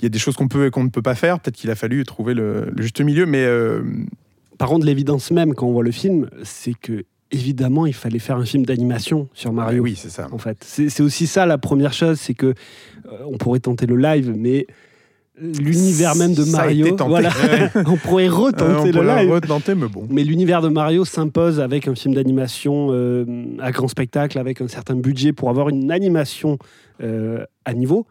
[0.00, 1.40] il y a des choses qu'on peut et qu'on ne peut pas faire.
[1.40, 3.82] Peut-être qu'il a fallu trouver le, juste milieu mais euh,
[4.58, 8.36] par contre l'évidence même quand on voit le film c'est que évidemment il fallait faire
[8.36, 10.28] un film d'animation sur Mario oui c'est ça.
[10.30, 10.58] en fait.
[10.62, 14.66] C'est aussi ça la première chose c'est que euh, on pourrait tenter le live mais
[15.40, 16.96] l'univers même de Mario.
[17.06, 17.30] Voilà.
[17.86, 19.76] on pourrait retenter le live.
[19.76, 20.06] mais bon.
[20.10, 23.24] Mais l'univers de Mario s'impose avec un film d'animation euh,
[23.60, 26.58] à grand spectacle, avec un certain budget pour avoir une animation
[27.02, 28.06] euh, à niveau.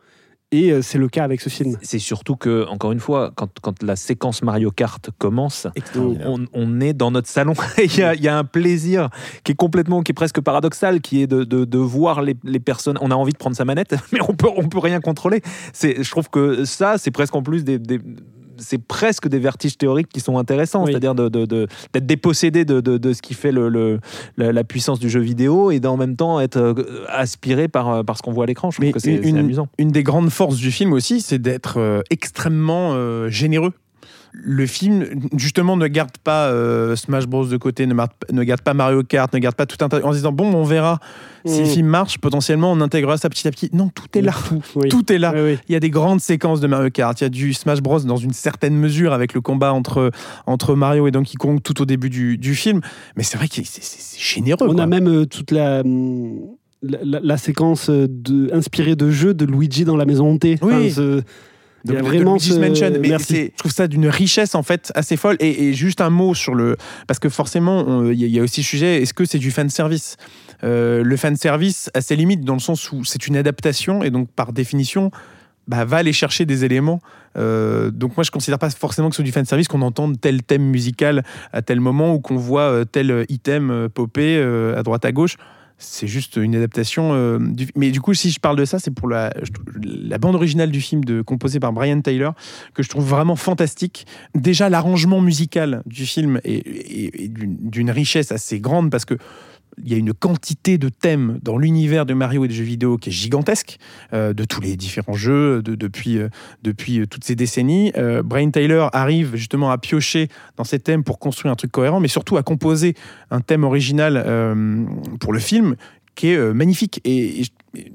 [0.54, 1.80] Et euh, c'est le cas avec ce film.
[1.82, 6.80] C'est surtout que, encore une fois, quand, quand la séquence Mario Kart commence, on, on,
[6.80, 7.54] est dans notre salon.
[7.80, 9.10] il, y a, il y, a, un plaisir
[9.44, 12.60] qui est complètement, qui est presque paradoxal, qui est de, de, de voir les, les,
[12.60, 13.00] personnes.
[13.02, 15.42] On a envie de prendre sa manette, mais on peut, on peut rien contrôler.
[15.82, 18.00] Je trouve que ça, c'est presque en plus des, des
[18.58, 21.68] c'est presque des vertiges théoriques qui sont intéressants, c'est-à-dire d'être de, de,
[22.00, 24.00] dépossédé de, ce qui fait le,
[24.38, 28.18] la, puissance du jeu vidéo et d'en même temps être euh, aspiré par, euh, par
[28.18, 28.72] ce qu'on voit à l'écran.
[28.72, 29.68] Je trouve que c'est amusant.
[29.78, 32.74] Une des grandes forces du film aussi, c'est d'être euh, extrêmement
[33.30, 33.74] généreux
[34.34, 35.06] le film,
[35.38, 37.94] justement, ne garde pas euh, Smash Bros de côté, ne,
[38.32, 40.04] ne, garde pas Mario Kart, ne garde pas tout un tas.
[40.04, 41.00] En se disant, bon, on verra
[41.46, 41.70] si le mm.
[41.70, 43.70] film marche, potentiellement, on intégrera ça petit à petit.
[43.74, 44.34] Non, tout est là.
[44.90, 45.34] Tout est là.
[45.68, 47.20] Il y a des grandes séquences de Mario Kart.
[47.22, 50.12] Il y a du Smash Bros dans une certaine mesure avec le combat entre,
[50.46, 52.82] entre Mario et Donkey Kong tout au début du, du film.
[53.16, 54.68] Mais c'est vrai que c'est généreux.
[54.70, 55.84] On a même euh, toute la.
[56.86, 60.58] La, séquence de, inspirée de jeux de Luigi dans la maison hantée.
[60.62, 60.94] Oui
[61.86, 65.36] de, vraiment mais je trouve ça d'une richesse en fait assez folle.
[65.40, 69.02] Et, juste un mot sur le, parce que forcément, il y, a aussi le sujet.
[69.02, 70.18] Est-ce que c'est du fan service?
[70.64, 74.12] Euh, Le fan service a ses limites dans le sens où c'est une adaptation et
[74.12, 75.12] donc par définition.
[75.66, 77.00] Bah, va aller chercher des éléments.
[77.38, 80.44] Euh, donc moi, je considère pas forcément que c'est du fan service qu'on entende tel
[80.44, 84.42] thème musical à tel moment ou qu'on voit euh, tel item popper
[84.76, 85.38] à droite à gauche
[85.84, 87.14] c'est juste une adaptation.
[87.14, 87.40] Euh,
[87.76, 89.32] mais du coup, si je parle de ça, c'est pour la,
[90.20, 92.30] bande originale du film de, composée par Brian Tyler,
[92.74, 94.08] que je trouve vraiment fantastique.
[94.36, 99.18] Déjà, l'arrangement musical du film est d'une richesse assez grande parce que
[99.78, 102.98] il y a une quantité de thèmes dans l'univers de Mario et des jeux vidéo
[102.98, 103.78] qui est gigantesque,
[104.14, 106.30] euh, de tous les différents jeux depuis, euh,
[106.66, 107.92] euh, toutes ces décennies.
[108.24, 112.08] Brian Tyler arrive justement à piocher dans ces thèmes pour construire un truc cohérent, mais
[112.08, 112.96] surtout à composer
[113.32, 114.14] un thème original
[115.20, 115.76] pour le film
[116.16, 117.02] qui est magnifique.
[117.06, 117.44] Et,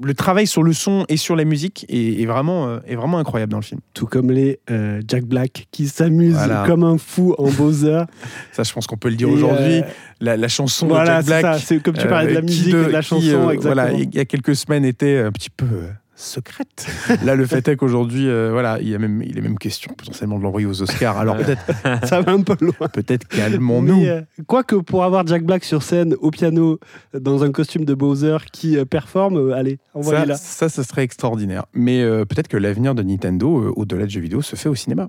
[0.03, 3.59] le travail sur le son et sur la musique est, vraiment, est vraiment incroyable dans
[3.59, 3.81] le film.
[3.95, 4.59] Tout comme les
[5.07, 8.03] Jack Black qui s'amusent comme un fou en Bowser.
[8.53, 9.85] Ça, je pense qu'on peut le dire aujourd'hui
[10.21, 11.61] la, chanson voilà, de Jack Black.
[11.65, 13.51] C'est comme tu parlais de la euh, musique de, de la chanson.
[13.51, 16.87] Euh, voilà, il y a quelques semaines était un petit peu euh, secrète.
[17.25, 19.93] Là, le fait est qu'aujourd'hui, euh, voilà, il, y a même, il est même question
[19.97, 21.17] potentiellement de l'envoyer aux Oscars.
[21.17, 21.65] Alors peut-être,
[22.07, 22.89] ça va un peu loin.
[22.93, 24.05] Peut-être calmons-nous.
[24.05, 26.79] Euh, quoique pour avoir Jack Black sur scène au piano
[27.15, 30.37] dans un costume de Bowser qui euh, performe, allez, envoyez-la.
[30.37, 31.67] Ça, ça, serait extraordinaire.
[31.73, 35.09] Mais peut-être que l'avenir de Nintendo, au-delà de jeux vidéo, se fait au cinéma.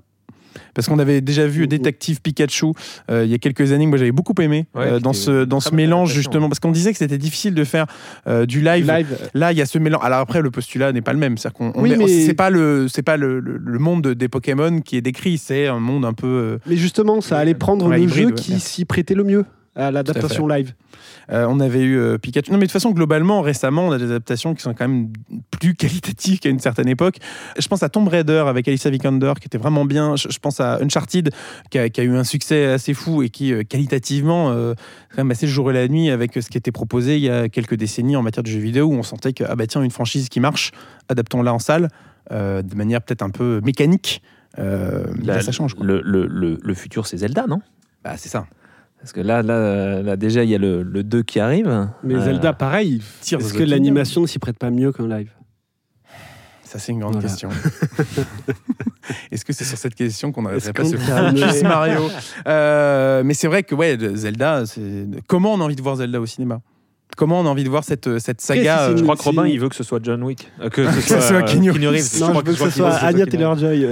[0.74, 2.72] Parce qu'on avait déjà vu Détective Pikachu
[3.10, 5.60] euh, il y a quelques années, que moi j'avais beaucoup aimé euh, dans ce, dans
[5.60, 7.86] ce mélange justement, parce qu'on disait que c'était difficile de faire
[8.26, 8.86] euh, du live.
[9.34, 10.00] Là, il y a ce mélange.
[10.04, 11.38] Alors après, le postulat n'est pas le même.
[11.38, 11.72] C'est qu'on
[12.06, 15.80] c'est pas le c'est pas le, le, monde des Pokémon qui est décrit, c'est un
[15.80, 16.58] monde un peu.
[16.66, 19.44] mais justement, ça allait prendre le jeu qui s'y prêtait le mieux
[19.76, 20.74] à l'adaptation live.
[21.30, 22.50] Euh, on avait eu euh, Pikachu.
[22.50, 25.12] Non, mais de toute façon, globalement, récemment, on a des adaptations qui sont quand même
[25.60, 27.18] plus qualitatives qu'à une certaine époque.
[27.58, 30.16] Je pense à Tomb Raider avec Alicia Vikander, qui était vraiment bien.
[30.16, 31.30] Je, pense à Uncharted,
[31.70, 35.52] qui a, eu un succès assez fou et qui, euh, qualitativement, quand même assez le
[35.52, 38.22] jour et la nuit avec ce qui était proposé il y a quelques décennies en
[38.22, 40.72] matière de jeux vidéo, où on sentait que, ah bah tiens, une franchise qui marche,
[41.08, 41.88] adaptons-la en salle,
[42.30, 44.22] de manière peut-être un peu mécanique.
[44.56, 45.76] là, ça change.
[45.80, 47.60] Le, le futur, c'est Zelda, non?
[48.02, 48.46] Bah, c'est ça.
[49.00, 51.88] Parce que là, là, là déjà, il y a le, le 2 qui arrive.
[52.04, 53.02] Mais euh, Zelda, pareil.
[53.22, 55.30] Est-ce que l'animation ne s'y prête pas mieux qu'un live?
[56.64, 57.48] Ça, c'est une grande question.
[59.32, 62.08] Est-ce que c'est sur cette question qu'on n'arrêterait pas ce Mario?
[62.46, 64.62] Euh, Mais c'est vrai que ouais, Zelda,
[65.26, 66.60] comment on a envie de voir Zelda au cinéma?
[67.20, 69.46] Comment on a envie de voir cette, euh, cette saga euh, Je crois que Robin,
[69.46, 70.50] il veut que ce soit John Wick.
[70.62, 72.18] Euh, que ce soit, soit Keanu Reeves.
[72.18, 73.86] Non, je, veux que, ce soit Anya Taylor-Joy.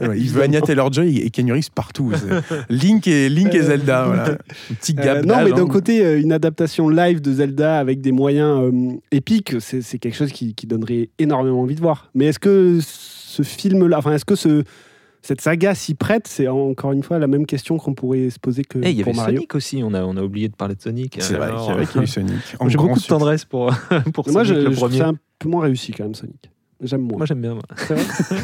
[0.16, 2.10] il veut Anya Taylor-Joy et Keanu Reeves partout.
[2.68, 4.06] Link et, Link et Zelda.
[4.06, 4.24] Voilà.
[4.32, 5.68] Un petit gap Non, mais d'un hein.
[5.68, 8.72] côté, une adaptation live de Zelda avec des moyens
[9.12, 12.10] épiques, c'est quelque chose qui, qui donnerait énormément envie de voir.
[12.16, 14.64] Mais est-ce que ce film-là, enfin, est-ce que ce
[15.22, 18.64] cette saga s'y prête C'est encore une fois la même question qu'on pourrait se poser
[18.64, 20.82] que hey, il y avait Sonic aussi, on a, on a oublié de parler de
[20.82, 21.16] Sonic.
[21.20, 22.56] C'est vrai qu'il y avait eu Sonic.
[22.66, 23.72] J'ai beaucoup de tendresse pour,
[24.14, 24.98] pour Moi, Sonic, je, le premier.
[24.98, 26.50] c'est un peu moins réussi quand même, Sonic.
[26.82, 27.18] J'aime moins.
[27.18, 27.54] Moi, j'aime bien.
[27.54, 27.62] Moi.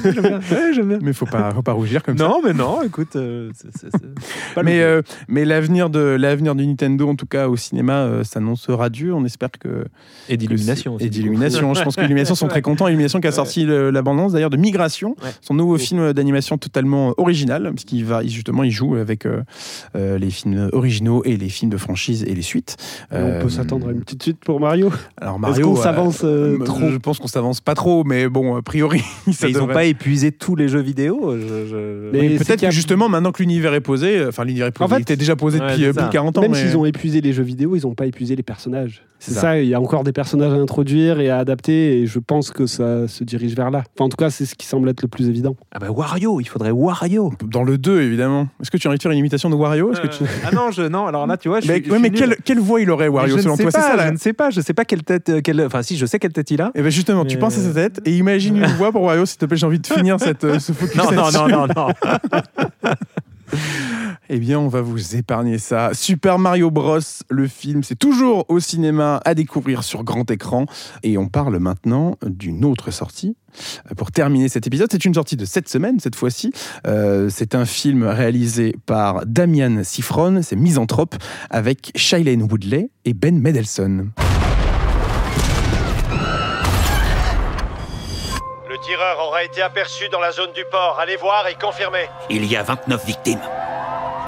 [0.04, 0.38] j'aime bien.
[0.38, 0.98] Ouais, j'aime bien.
[1.00, 2.24] Mais faut pas, faut pas rougir comme ça.
[2.24, 3.16] Non, mais non, écoute.
[3.16, 3.50] Euh,
[4.62, 8.68] mais euh, mais l'avenir de l'avenir du Nintendo, en tout cas au cinéma, euh, s'annonce
[8.68, 9.14] radieux.
[9.14, 9.86] On espère que
[10.28, 10.98] et d'illumination.
[10.98, 11.72] Et d'illumination.
[11.72, 12.88] Je pense que l'illumination sont très contents.
[12.88, 18.04] Illumination qui a sorti l'abondance d'ailleurs de Migration, son nouveau film d'animation totalement original, puisqu'il
[18.04, 19.26] va justement il joue avec
[19.94, 22.76] les films originaux et les films de franchise et les suites.
[23.10, 24.92] on peut s'attendre à une petite suite pour Mario.
[25.16, 29.02] Alors Mario, qu'on s'avance trop Je pense qu'on s'avance pas trop, mais bon, a priori,
[29.48, 31.34] ils n'ont pas épuisé tous les jeux vidéo.
[32.12, 35.16] Mais peut-être que justement, maintenant que l'univers est posé, enfin l'univers est posé, il était
[35.16, 36.40] déjà posé depuis euh, plus de 40 ans.
[36.42, 39.02] Même s'ils ont épuisé les jeux vidéo, ils n'ont pas épuisé les personnages.
[39.18, 39.58] C'est ça.
[39.58, 42.66] il y a encore des personnages à introduire et à adapter, et je pense que
[42.66, 43.82] ça se dirige vers là.
[43.94, 45.56] Enfin, en tout cas, c'est ce qui semble être le plus évident.
[45.72, 47.32] Ah bah Wario, il faudrait Wario.
[47.44, 48.48] Dans le 2, évidemment.
[48.60, 49.90] Est-ce que tu faire une imitation de Wario?
[49.90, 50.24] Que tu...
[50.44, 53.08] Ah non, je, non, alors là, tu vois, je Mais, mais quelle, voix il aurait,
[53.08, 53.70] Wario, selon toi?
[53.70, 55.28] Ça, Je ne sais pas, je sais pas quelle tête.
[55.28, 55.60] Euh, quelle...
[55.62, 56.66] Enfin, si, je sais quelle tête il a.
[56.68, 59.26] Et eh ben justement, tu penses à sa tête et imagine une voix pour Wario,
[59.26, 60.96] s'il te plaît, j'ai envie de finir cette, euh, ce focus.
[60.96, 61.88] Non, non, non, non, non.
[64.28, 65.90] Eh bien, on va vous épargner ça.
[65.92, 66.98] Super Mario Bros,
[67.30, 70.66] le film, c'est toujours au cinéma à découvrir sur grand écran.
[71.02, 73.36] Et on parle maintenant d'une autre sortie.
[73.96, 76.52] Pour terminer cet épisode, c'est une sortie de cette semaine, cette fois-ci.
[76.86, 81.14] Euh, c'est un film réalisé par Damian Sifron, c'est Misanthrope,
[81.50, 84.10] avec Shailene Woodley et Ben Mendelsohn.
[88.86, 90.98] Tireur aura été aperçu dans la zone du port.
[91.00, 92.08] Allez voir et confirmer.
[92.30, 93.40] Il y a 29 victimes.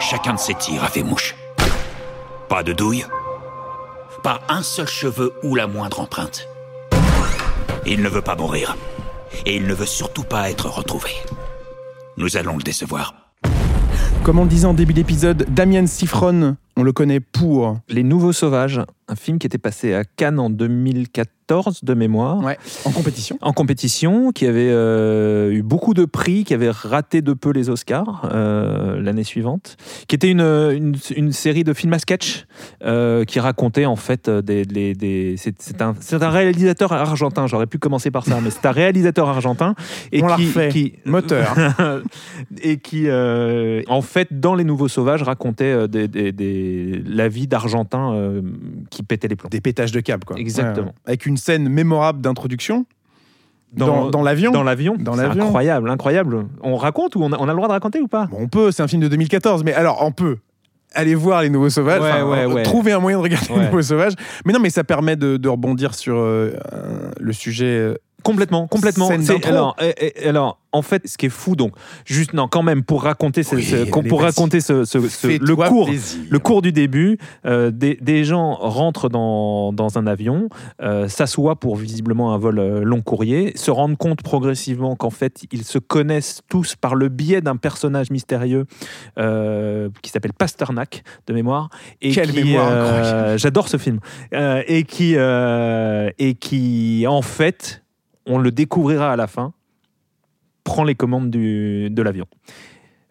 [0.00, 1.36] Chacun de ces tirs a fait mouche.
[2.48, 3.06] Pas de douille.
[4.24, 6.48] Pas un seul cheveu ou la moindre empreinte.
[7.86, 8.76] Il ne veut pas mourir.
[9.46, 11.10] Et il ne veut surtout pas être retrouvé.
[12.16, 13.14] Nous allons le décevoir.
[14.24, 17.78] Comme on le disait en début d'épisode, Damien Sifron, on le connaît pour...
[17.88, 21.38] Les Nouveaux Sauvages, un film qui était passé à Cannes en 2014
[21.82, 22.42] de mémoire.
[22.84, 23.38] en compétition.
[23.40, 27.70] En compétition, qui avait euh, eu beaucoup de prix, qui avait raté de peu les
[27.70, 29.76] Oscars euh, l'année suivante,
[30.08, 32.46] qui était une, une, série de films à sketch
[32.84, 34.64] euh, qui racontait en fait des.
[34.66, 39.28] des, c'est un, un, réalisateur argentin, j'aurais pu commencer par ça, mais c'est un réalisateur
[39.28, 39.74] argentin.
[40.12, 41.54] Et On qui, qui, Moteur.
[42.62, 48.32] et qui, en fait, dans Les Nouveaux Sauvages, racontait des, des, la vie d'Argentins
[48.90, 49.48] qui pétaient les plombs.
[49.50, 50.38] Des pétages de câble, quoi.
[50.38, 50.94] Exactement.
[51.06, 52.86] Avec une scène mémorable d'introduction
[53.72, 56.46] dans, dans, l'avion Dans l'avion C'est incroyable, incroyable.
[56.62, 58.28] On raconte ou on a, on a, le droit de raconter ou pas?
[58.32, 60.38] On peut, c'est un film de 2014, mais alors on peut
[60.94, 62.00] aller voir les Nouveaux Sauvages,
[62.64, 64.14] trouver un moyen de regarder les Nouveaux Sauvages.
[64.46, 66.52] Mais non, mais ça permet de, rebondir sur euh,
[67.20, 69.10] le sujet Complètement, complètement.
[69.44, 69.76] Alors,
[70.24, 71.72] alors, en fait, ce qui est fou, donc,
[72.04, 73.42] juste non, quand même, pour raconter,
[74.08, 74.72] pour raconter ce,
[75.38, 75.88] le cours,
[76.28, 80.48] le cours du début, euh, des, gens rentrent dans, dans un avion,
[80.82, 85.44] euh, s'assoient pour visiblement un vol euh, long courrier, se rendent compte progressivement qu'en fait,
[85.52, 88.66] ils se connaissent tous par le biais d'un personnage mystérieux
[89.16, 91.70] qui s'appelle Pasternak de mémoire.
[92.02, 94.00] Et Quelle mémoire J'adore ce film
[94.32, 97.82] et qui et qui en fait
[98.28, 99.52] on le découvrira à la fin,
[100.64, 102.26] prend les commandes de l'avion.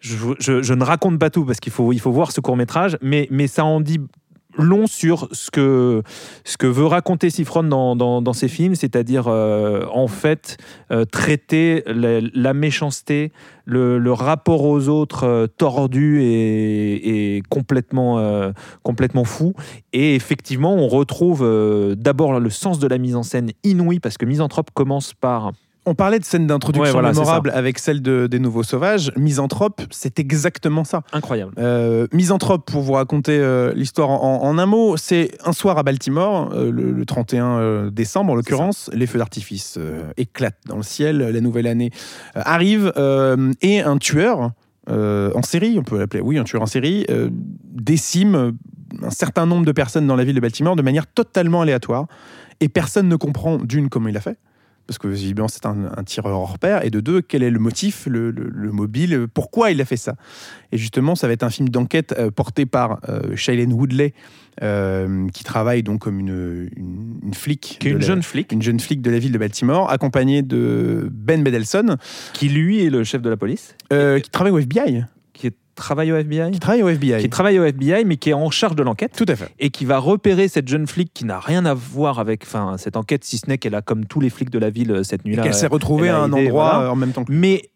[0.00, 3.26] Je, ne raconte pas tout parce qu'il faut, il faut voir ce court métrage, mais,
[3.30, 3.98] mais ça en dit
[4.58, 6.02] long sur ce que,
[6.44, 10.58] ce que veut raconter Sifron dans, ses films, c'est-à-dire euh, en fait
[10.90, 13.32] euh, traiter la, méchanceté,
[13.64, 18.52] le, rapport aux autres euh, tordu et, complètement,
[18.82, 19.54] complètement fou.
[19.92, 21.46] Et effectivement, on retrouve
[21.96, 25.52] d'abord le sens de la mise en scène inouï, parce que Misanthrope commence par
[25.86, 29.10] on parlait de scène d'introduction mémorable avec celle de, des Nouveaux Sauvages.
[29.16, 31.02] Misanthrope, c'est exactement ça.
[31.12, 31.52] Incroyable.
[31.58, 36.50] Euh, Misanthrope, pour vous raconter euh, l'histoire en, un mot, c'est un soir à Baltimore,
[36.52, 39.78] euh, le, 31 décembre en l'occurrence, les feux d'artifice
[40.16, 41.90] éclatent dans le ciel, la nouvelle année
[42.34, 42.92] arrive
[43.62, 44.50] et un tueur
[44.88, 47.06] en série, on peut l'appeler, oui, un tueur en série,
[47.64, 48.56] décime
[49.02, 52.06] un certain nombre de personnes dans la ville de Baltimore de manière totalement aléatoire
[52.60, 54.38] et personne ne comprend d'une comment il a fait
[54.88, 58.06] parce que visiblement c'est un, tireur hors pair, et de deux, quel est le motif,
[58.06, 58.32] le,
[58.72, 60.14] mobile, pourquoi il a fait ça?
[60.72, 64.14] Et justement, ça va être un film d'enquête euh, porté par euh, Shailene Woodley,
[64.62, 67.76] euh, qui travaille donc comme une, une, flic.
[67.80, 68.50] Qui est une jeune flic.
[68.50, 71.96] Une jeune flic de la ville de Baltimore, accompagnée de Ben Bedelson.
[72.32, 73.76] Qui lui est le chef de la police?
[73.90, 75.04] qui travaille au FBI
[75.78, 77.22] travaille au FBI Qui travaille au FBI.
[77.22, 79.12] Qui travaille au FBI, mais qui est en charge de l'enquête.
[79.16, 79.50] Tout à fait.
[79.58, 82.44] Et qui va repérer cette jeune flic qui n'a rien à voir avec
[82.76, 85.02] cette enquête, si ce n'est qu'elle a, comme tous les flics de la ville euh,
[85.02, 85.42] cette nuit-là.
[85.42, 87.70] qu'elle s'est retrouvée à un endroit euh, en même temps que Mais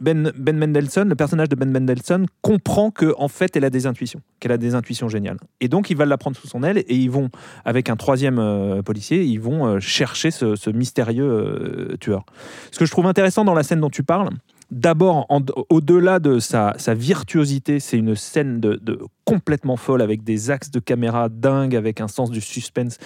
[0.00, 3.86] ben, ben Mendelssohn, le personnage de Ben Mendelssohn, comprend que en fait, elle a des
[3.86, 5.38] intuitions, qu'elle a des intuitions géniales.
[5.60, 7.30] Et donc, il va la prendre sous son aile et ils vont,
[7.64, 12.24] avec un troisième euh, policier, ils vont chercher ce, mystérieux tueur.
[12.70, 14.28] Ce que je trouve intéressant dans la scène dont tu parles,
[14.70, 15.26] D'abord,
[15.70, 21.28] au-delà de sa, virtuosité, c'est une scène de, complètement folle avec des axes de caméra
[21.28, 22.98] dingues, avec un sens du suspense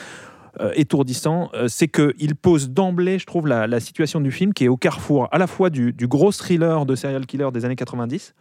[0.60, 1.50] euh, étourdissant.
[1.54, 5.28] Euh, c'est qu'il pose d'emblée, je trouve, la, situation du film qui est au carrefour
[5.30, 8.34] à la fois du, du gros thriller de serial killer des années 90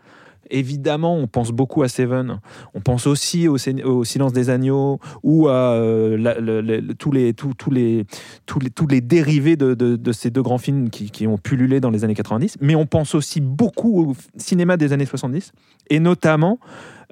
[0.50, 2.40] Évidemment, on pense beaucoup à Seven.
[2.74, 8.06] On pense aussi au, Silence des agneaux ou à euh, tous, les, tous, les,
[8.46, 12.04] tous, les, tous les dérivés de, ces deux grands films qui, ont pullulé dans les
[12.04, 12.58] années 90.
[12.62, 15.54] Mais on pense aussi beaucoup au cinéma des années 70
[15.90, 16.60] et notamment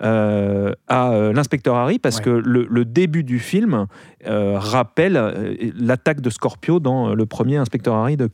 [0.01, 3.87] euh, à euh, l'inspecteur Harry parce que le, début du film
[4.25, 8.29] euh, rappelle l'attaque de Scorpio dans le premier inspecteur Harry de,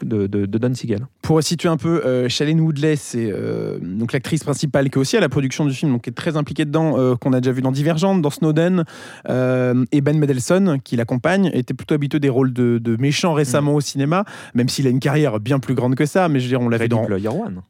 [0.46, 1.08] Don Siegel.
[1.22, 3.34] Pour situer un peu, Shailene Woodley, c'est
[3.82, 6.38] donc l'actrice principale qui est aussi à la production du film, donc qui est très
[6.38, 8.84] impliquée dedans, qu'on a déjà vu dans Divergente, dans Snowden,
[9.28, 13.76] et Ben Mendelsohn qui l'accompagne était plutôt habitué des rôles de, méchants récemment mm.
[13.76, 16.30] au cinéma, même s'il a une carrière bien plus grande que ça.
[16.30, 17.62] Mais je veux dire, on l'avait dans Player One.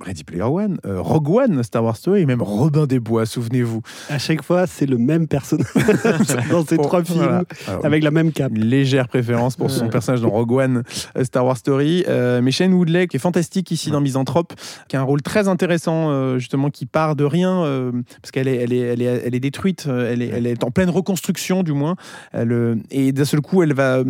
[0.00, 3.82] Ready Player One, euh, Rogue One, Star Wars Story, et même Robin des Bois, souvenez-vous.
[4.08, 5.66] À chaque fois, c'est le même personnage
[6.50, 7.44] dans ces trois films,
[7.82, 8.52] avec la même cape.
[8.54, 10.82] Une légère préférence pour son personnage dans Rogue One,
[11.16, 12.04] euh, Star Wars Story.
[12.08, 14.54] Euh, mais Shane Woodley, qui est fantastique ici dans Misanthrope,
[14.88, 17.48] qui a un rôle très intéressant, euh, justement, qui part de rien,
[18.22, 20.70] parce qu'elle est, elle est, elle est, elle est détruite, elle est, elle est en
[20.70, 21.96] pleine reconstruction, du moins.
[22.32, 24.02] Elle, et d'un seul coup, elle va,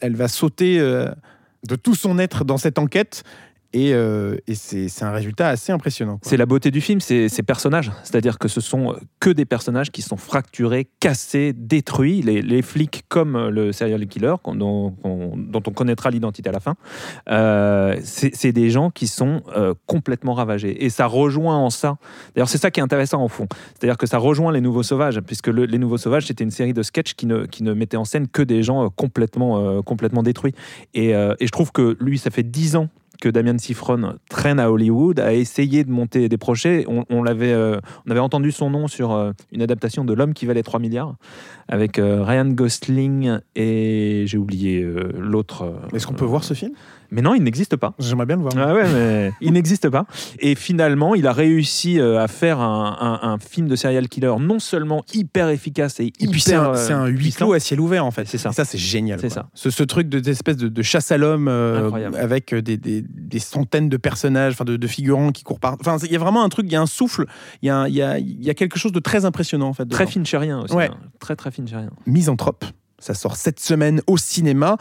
[0.00, 3.24] elle va sauter de tout son être dans cette enquête
[3.72, 6.18] et, euh, c'est un résultat assez impressionnant.
[6.22, 7.90] C'est la beauté du film, c'est ces personnages.
[8.02, 12.22] C'est-à-dire que ce sont que des personnages qui sont fracturés, cassés, détruits.
[12.22, 16.74] Les, flics comme le serial killer, dont, on connaîtra l'identité à la fin,
[17.30, 20.84] euh, c'est des gens qui sont euh, complètement ravagés.
[20.84, 21.96] Et ça rejoint en ça.
[22.34, 23.46] D'ailleurs, c'est ça qui est intéressant au fond.
[23.74, 26.82] C'est-à-dire que ça rejoint Les Nouveaux Sauvages, puisque Les Nouveaux Sauvages, c'était une série de
[26.82, 30.54] sketchs qui ne, qui mettait en scène que des gens complètement, complètement détruits.
[30.94, 32.88] Et je trouve que lui, ça fait dix ans
[33.22, 36.84] que Damien Sifron traîne à Hollywood, a essayé de monter des projets.
[36.88, 40.44] On, l'avait, euh, on avait entendu son nom sur euh, une adaptation de L'homme qui
[40.44, 41.14] valait 3 milliards
[41.68, 44.84] avec euh, Ryan Gosling et j'ai oublié
[45.16, 45.72] l'autre.
[45.94, 46.72] Est-ce qu'on peut voir ce film?
[47.12, 47.92] Mais non, il n'existe pas.
[47.98, 48.54] J'aimerais bien le voir.
[48.56, 50.06] Ah ouais, mais il n'existe pas.
[50.40, 55.48] Et finalement, il a réussi à faire un, film de serial killer non seulement hyper
[55.50, 56.76] efficace et, hyper.
[56.76, 58.26] c'est un, huis clos à ciel ouvert en fait.
[58.26, 58.50] C'est ça.
[58.52, 59.20] ça, c'est génial.
[59.20, 59.48] C'est ça.
[59.54, 63.04] Ce, truc de, de, chasse à l'homme avec des, des
[63.38, 65.76] centaines de personnages, enfin de, figurants qui courent par.
[65.80, 67.26] Enfin, il y a vraiment un truc, il y a un souffle,
[67.62, 69.86] il y a, y, a, y a, quelque chose de très impressionnant en fait.
[69.86, 70.74] Très fincherien aussi.
[70.74, 70.90] Ouais.
[70.92, 70.98] Hein.
[71.18, 71.90] Très très fincherien.
[72.06, 72.64] Misanthrope.
[72.98, 74.76] Ça sort cette semaine au cinéma.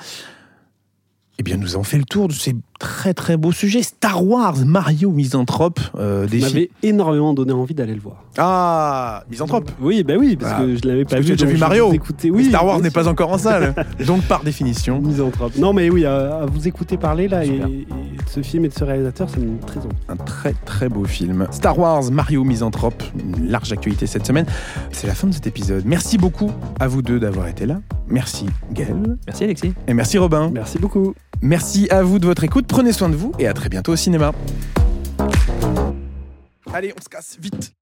[1.39, 3.83] eh bien, nous avons fait le tour de ces très très beaux sujets.
[3.83, 5.79] Star Wars, Mario, Misanthrope.
[5.99, 8.23] Euh, des m'avait énormément donné envie d'aller le voir.
[8.39, 11.25] Ah, Misanthrope Oui, bah oui, parce que je l'avais pas vu.
[11.25, 11.93] Tu as déjà vu Mario
[12.25, 13.75] oui, Star Wars n'est pas encore en salle.
[14.07, 14.99] donc, par définition.
[14.99, 15.55] Misanthrope.
[15.57, 17.85] Non, mais oui, à, vous écouter parler là, et, de
[18.27, 19.95] ce film et de ce réalisateur, ça me très envie.
[20.09, 21.47] Un très très beau film.
[21.51, 23.03] Star Wars, Mario, Misanthrope.
[23.19, 24.47] Une large actualité cette semaine.
[24.91, 25.83] C'est la fin de cet épisode.
[25.85, 27.79] Merci beaucoup à vous deux d'avoir été là.
[28.07, 29.17] Merci Gaël.
[29.27, 29.73] Merci Alexis.
[29.87, 30.49] Et merci Robin.
[30.51, 31.13] Merci beaucoup.
[31.41, 32.65] Merci à vous de votre écoute.
[32.67, 34.31] Prenez soin de vous et à très bientôt au cinéma.
[36.71, 37.73] Allez, on se casse vite.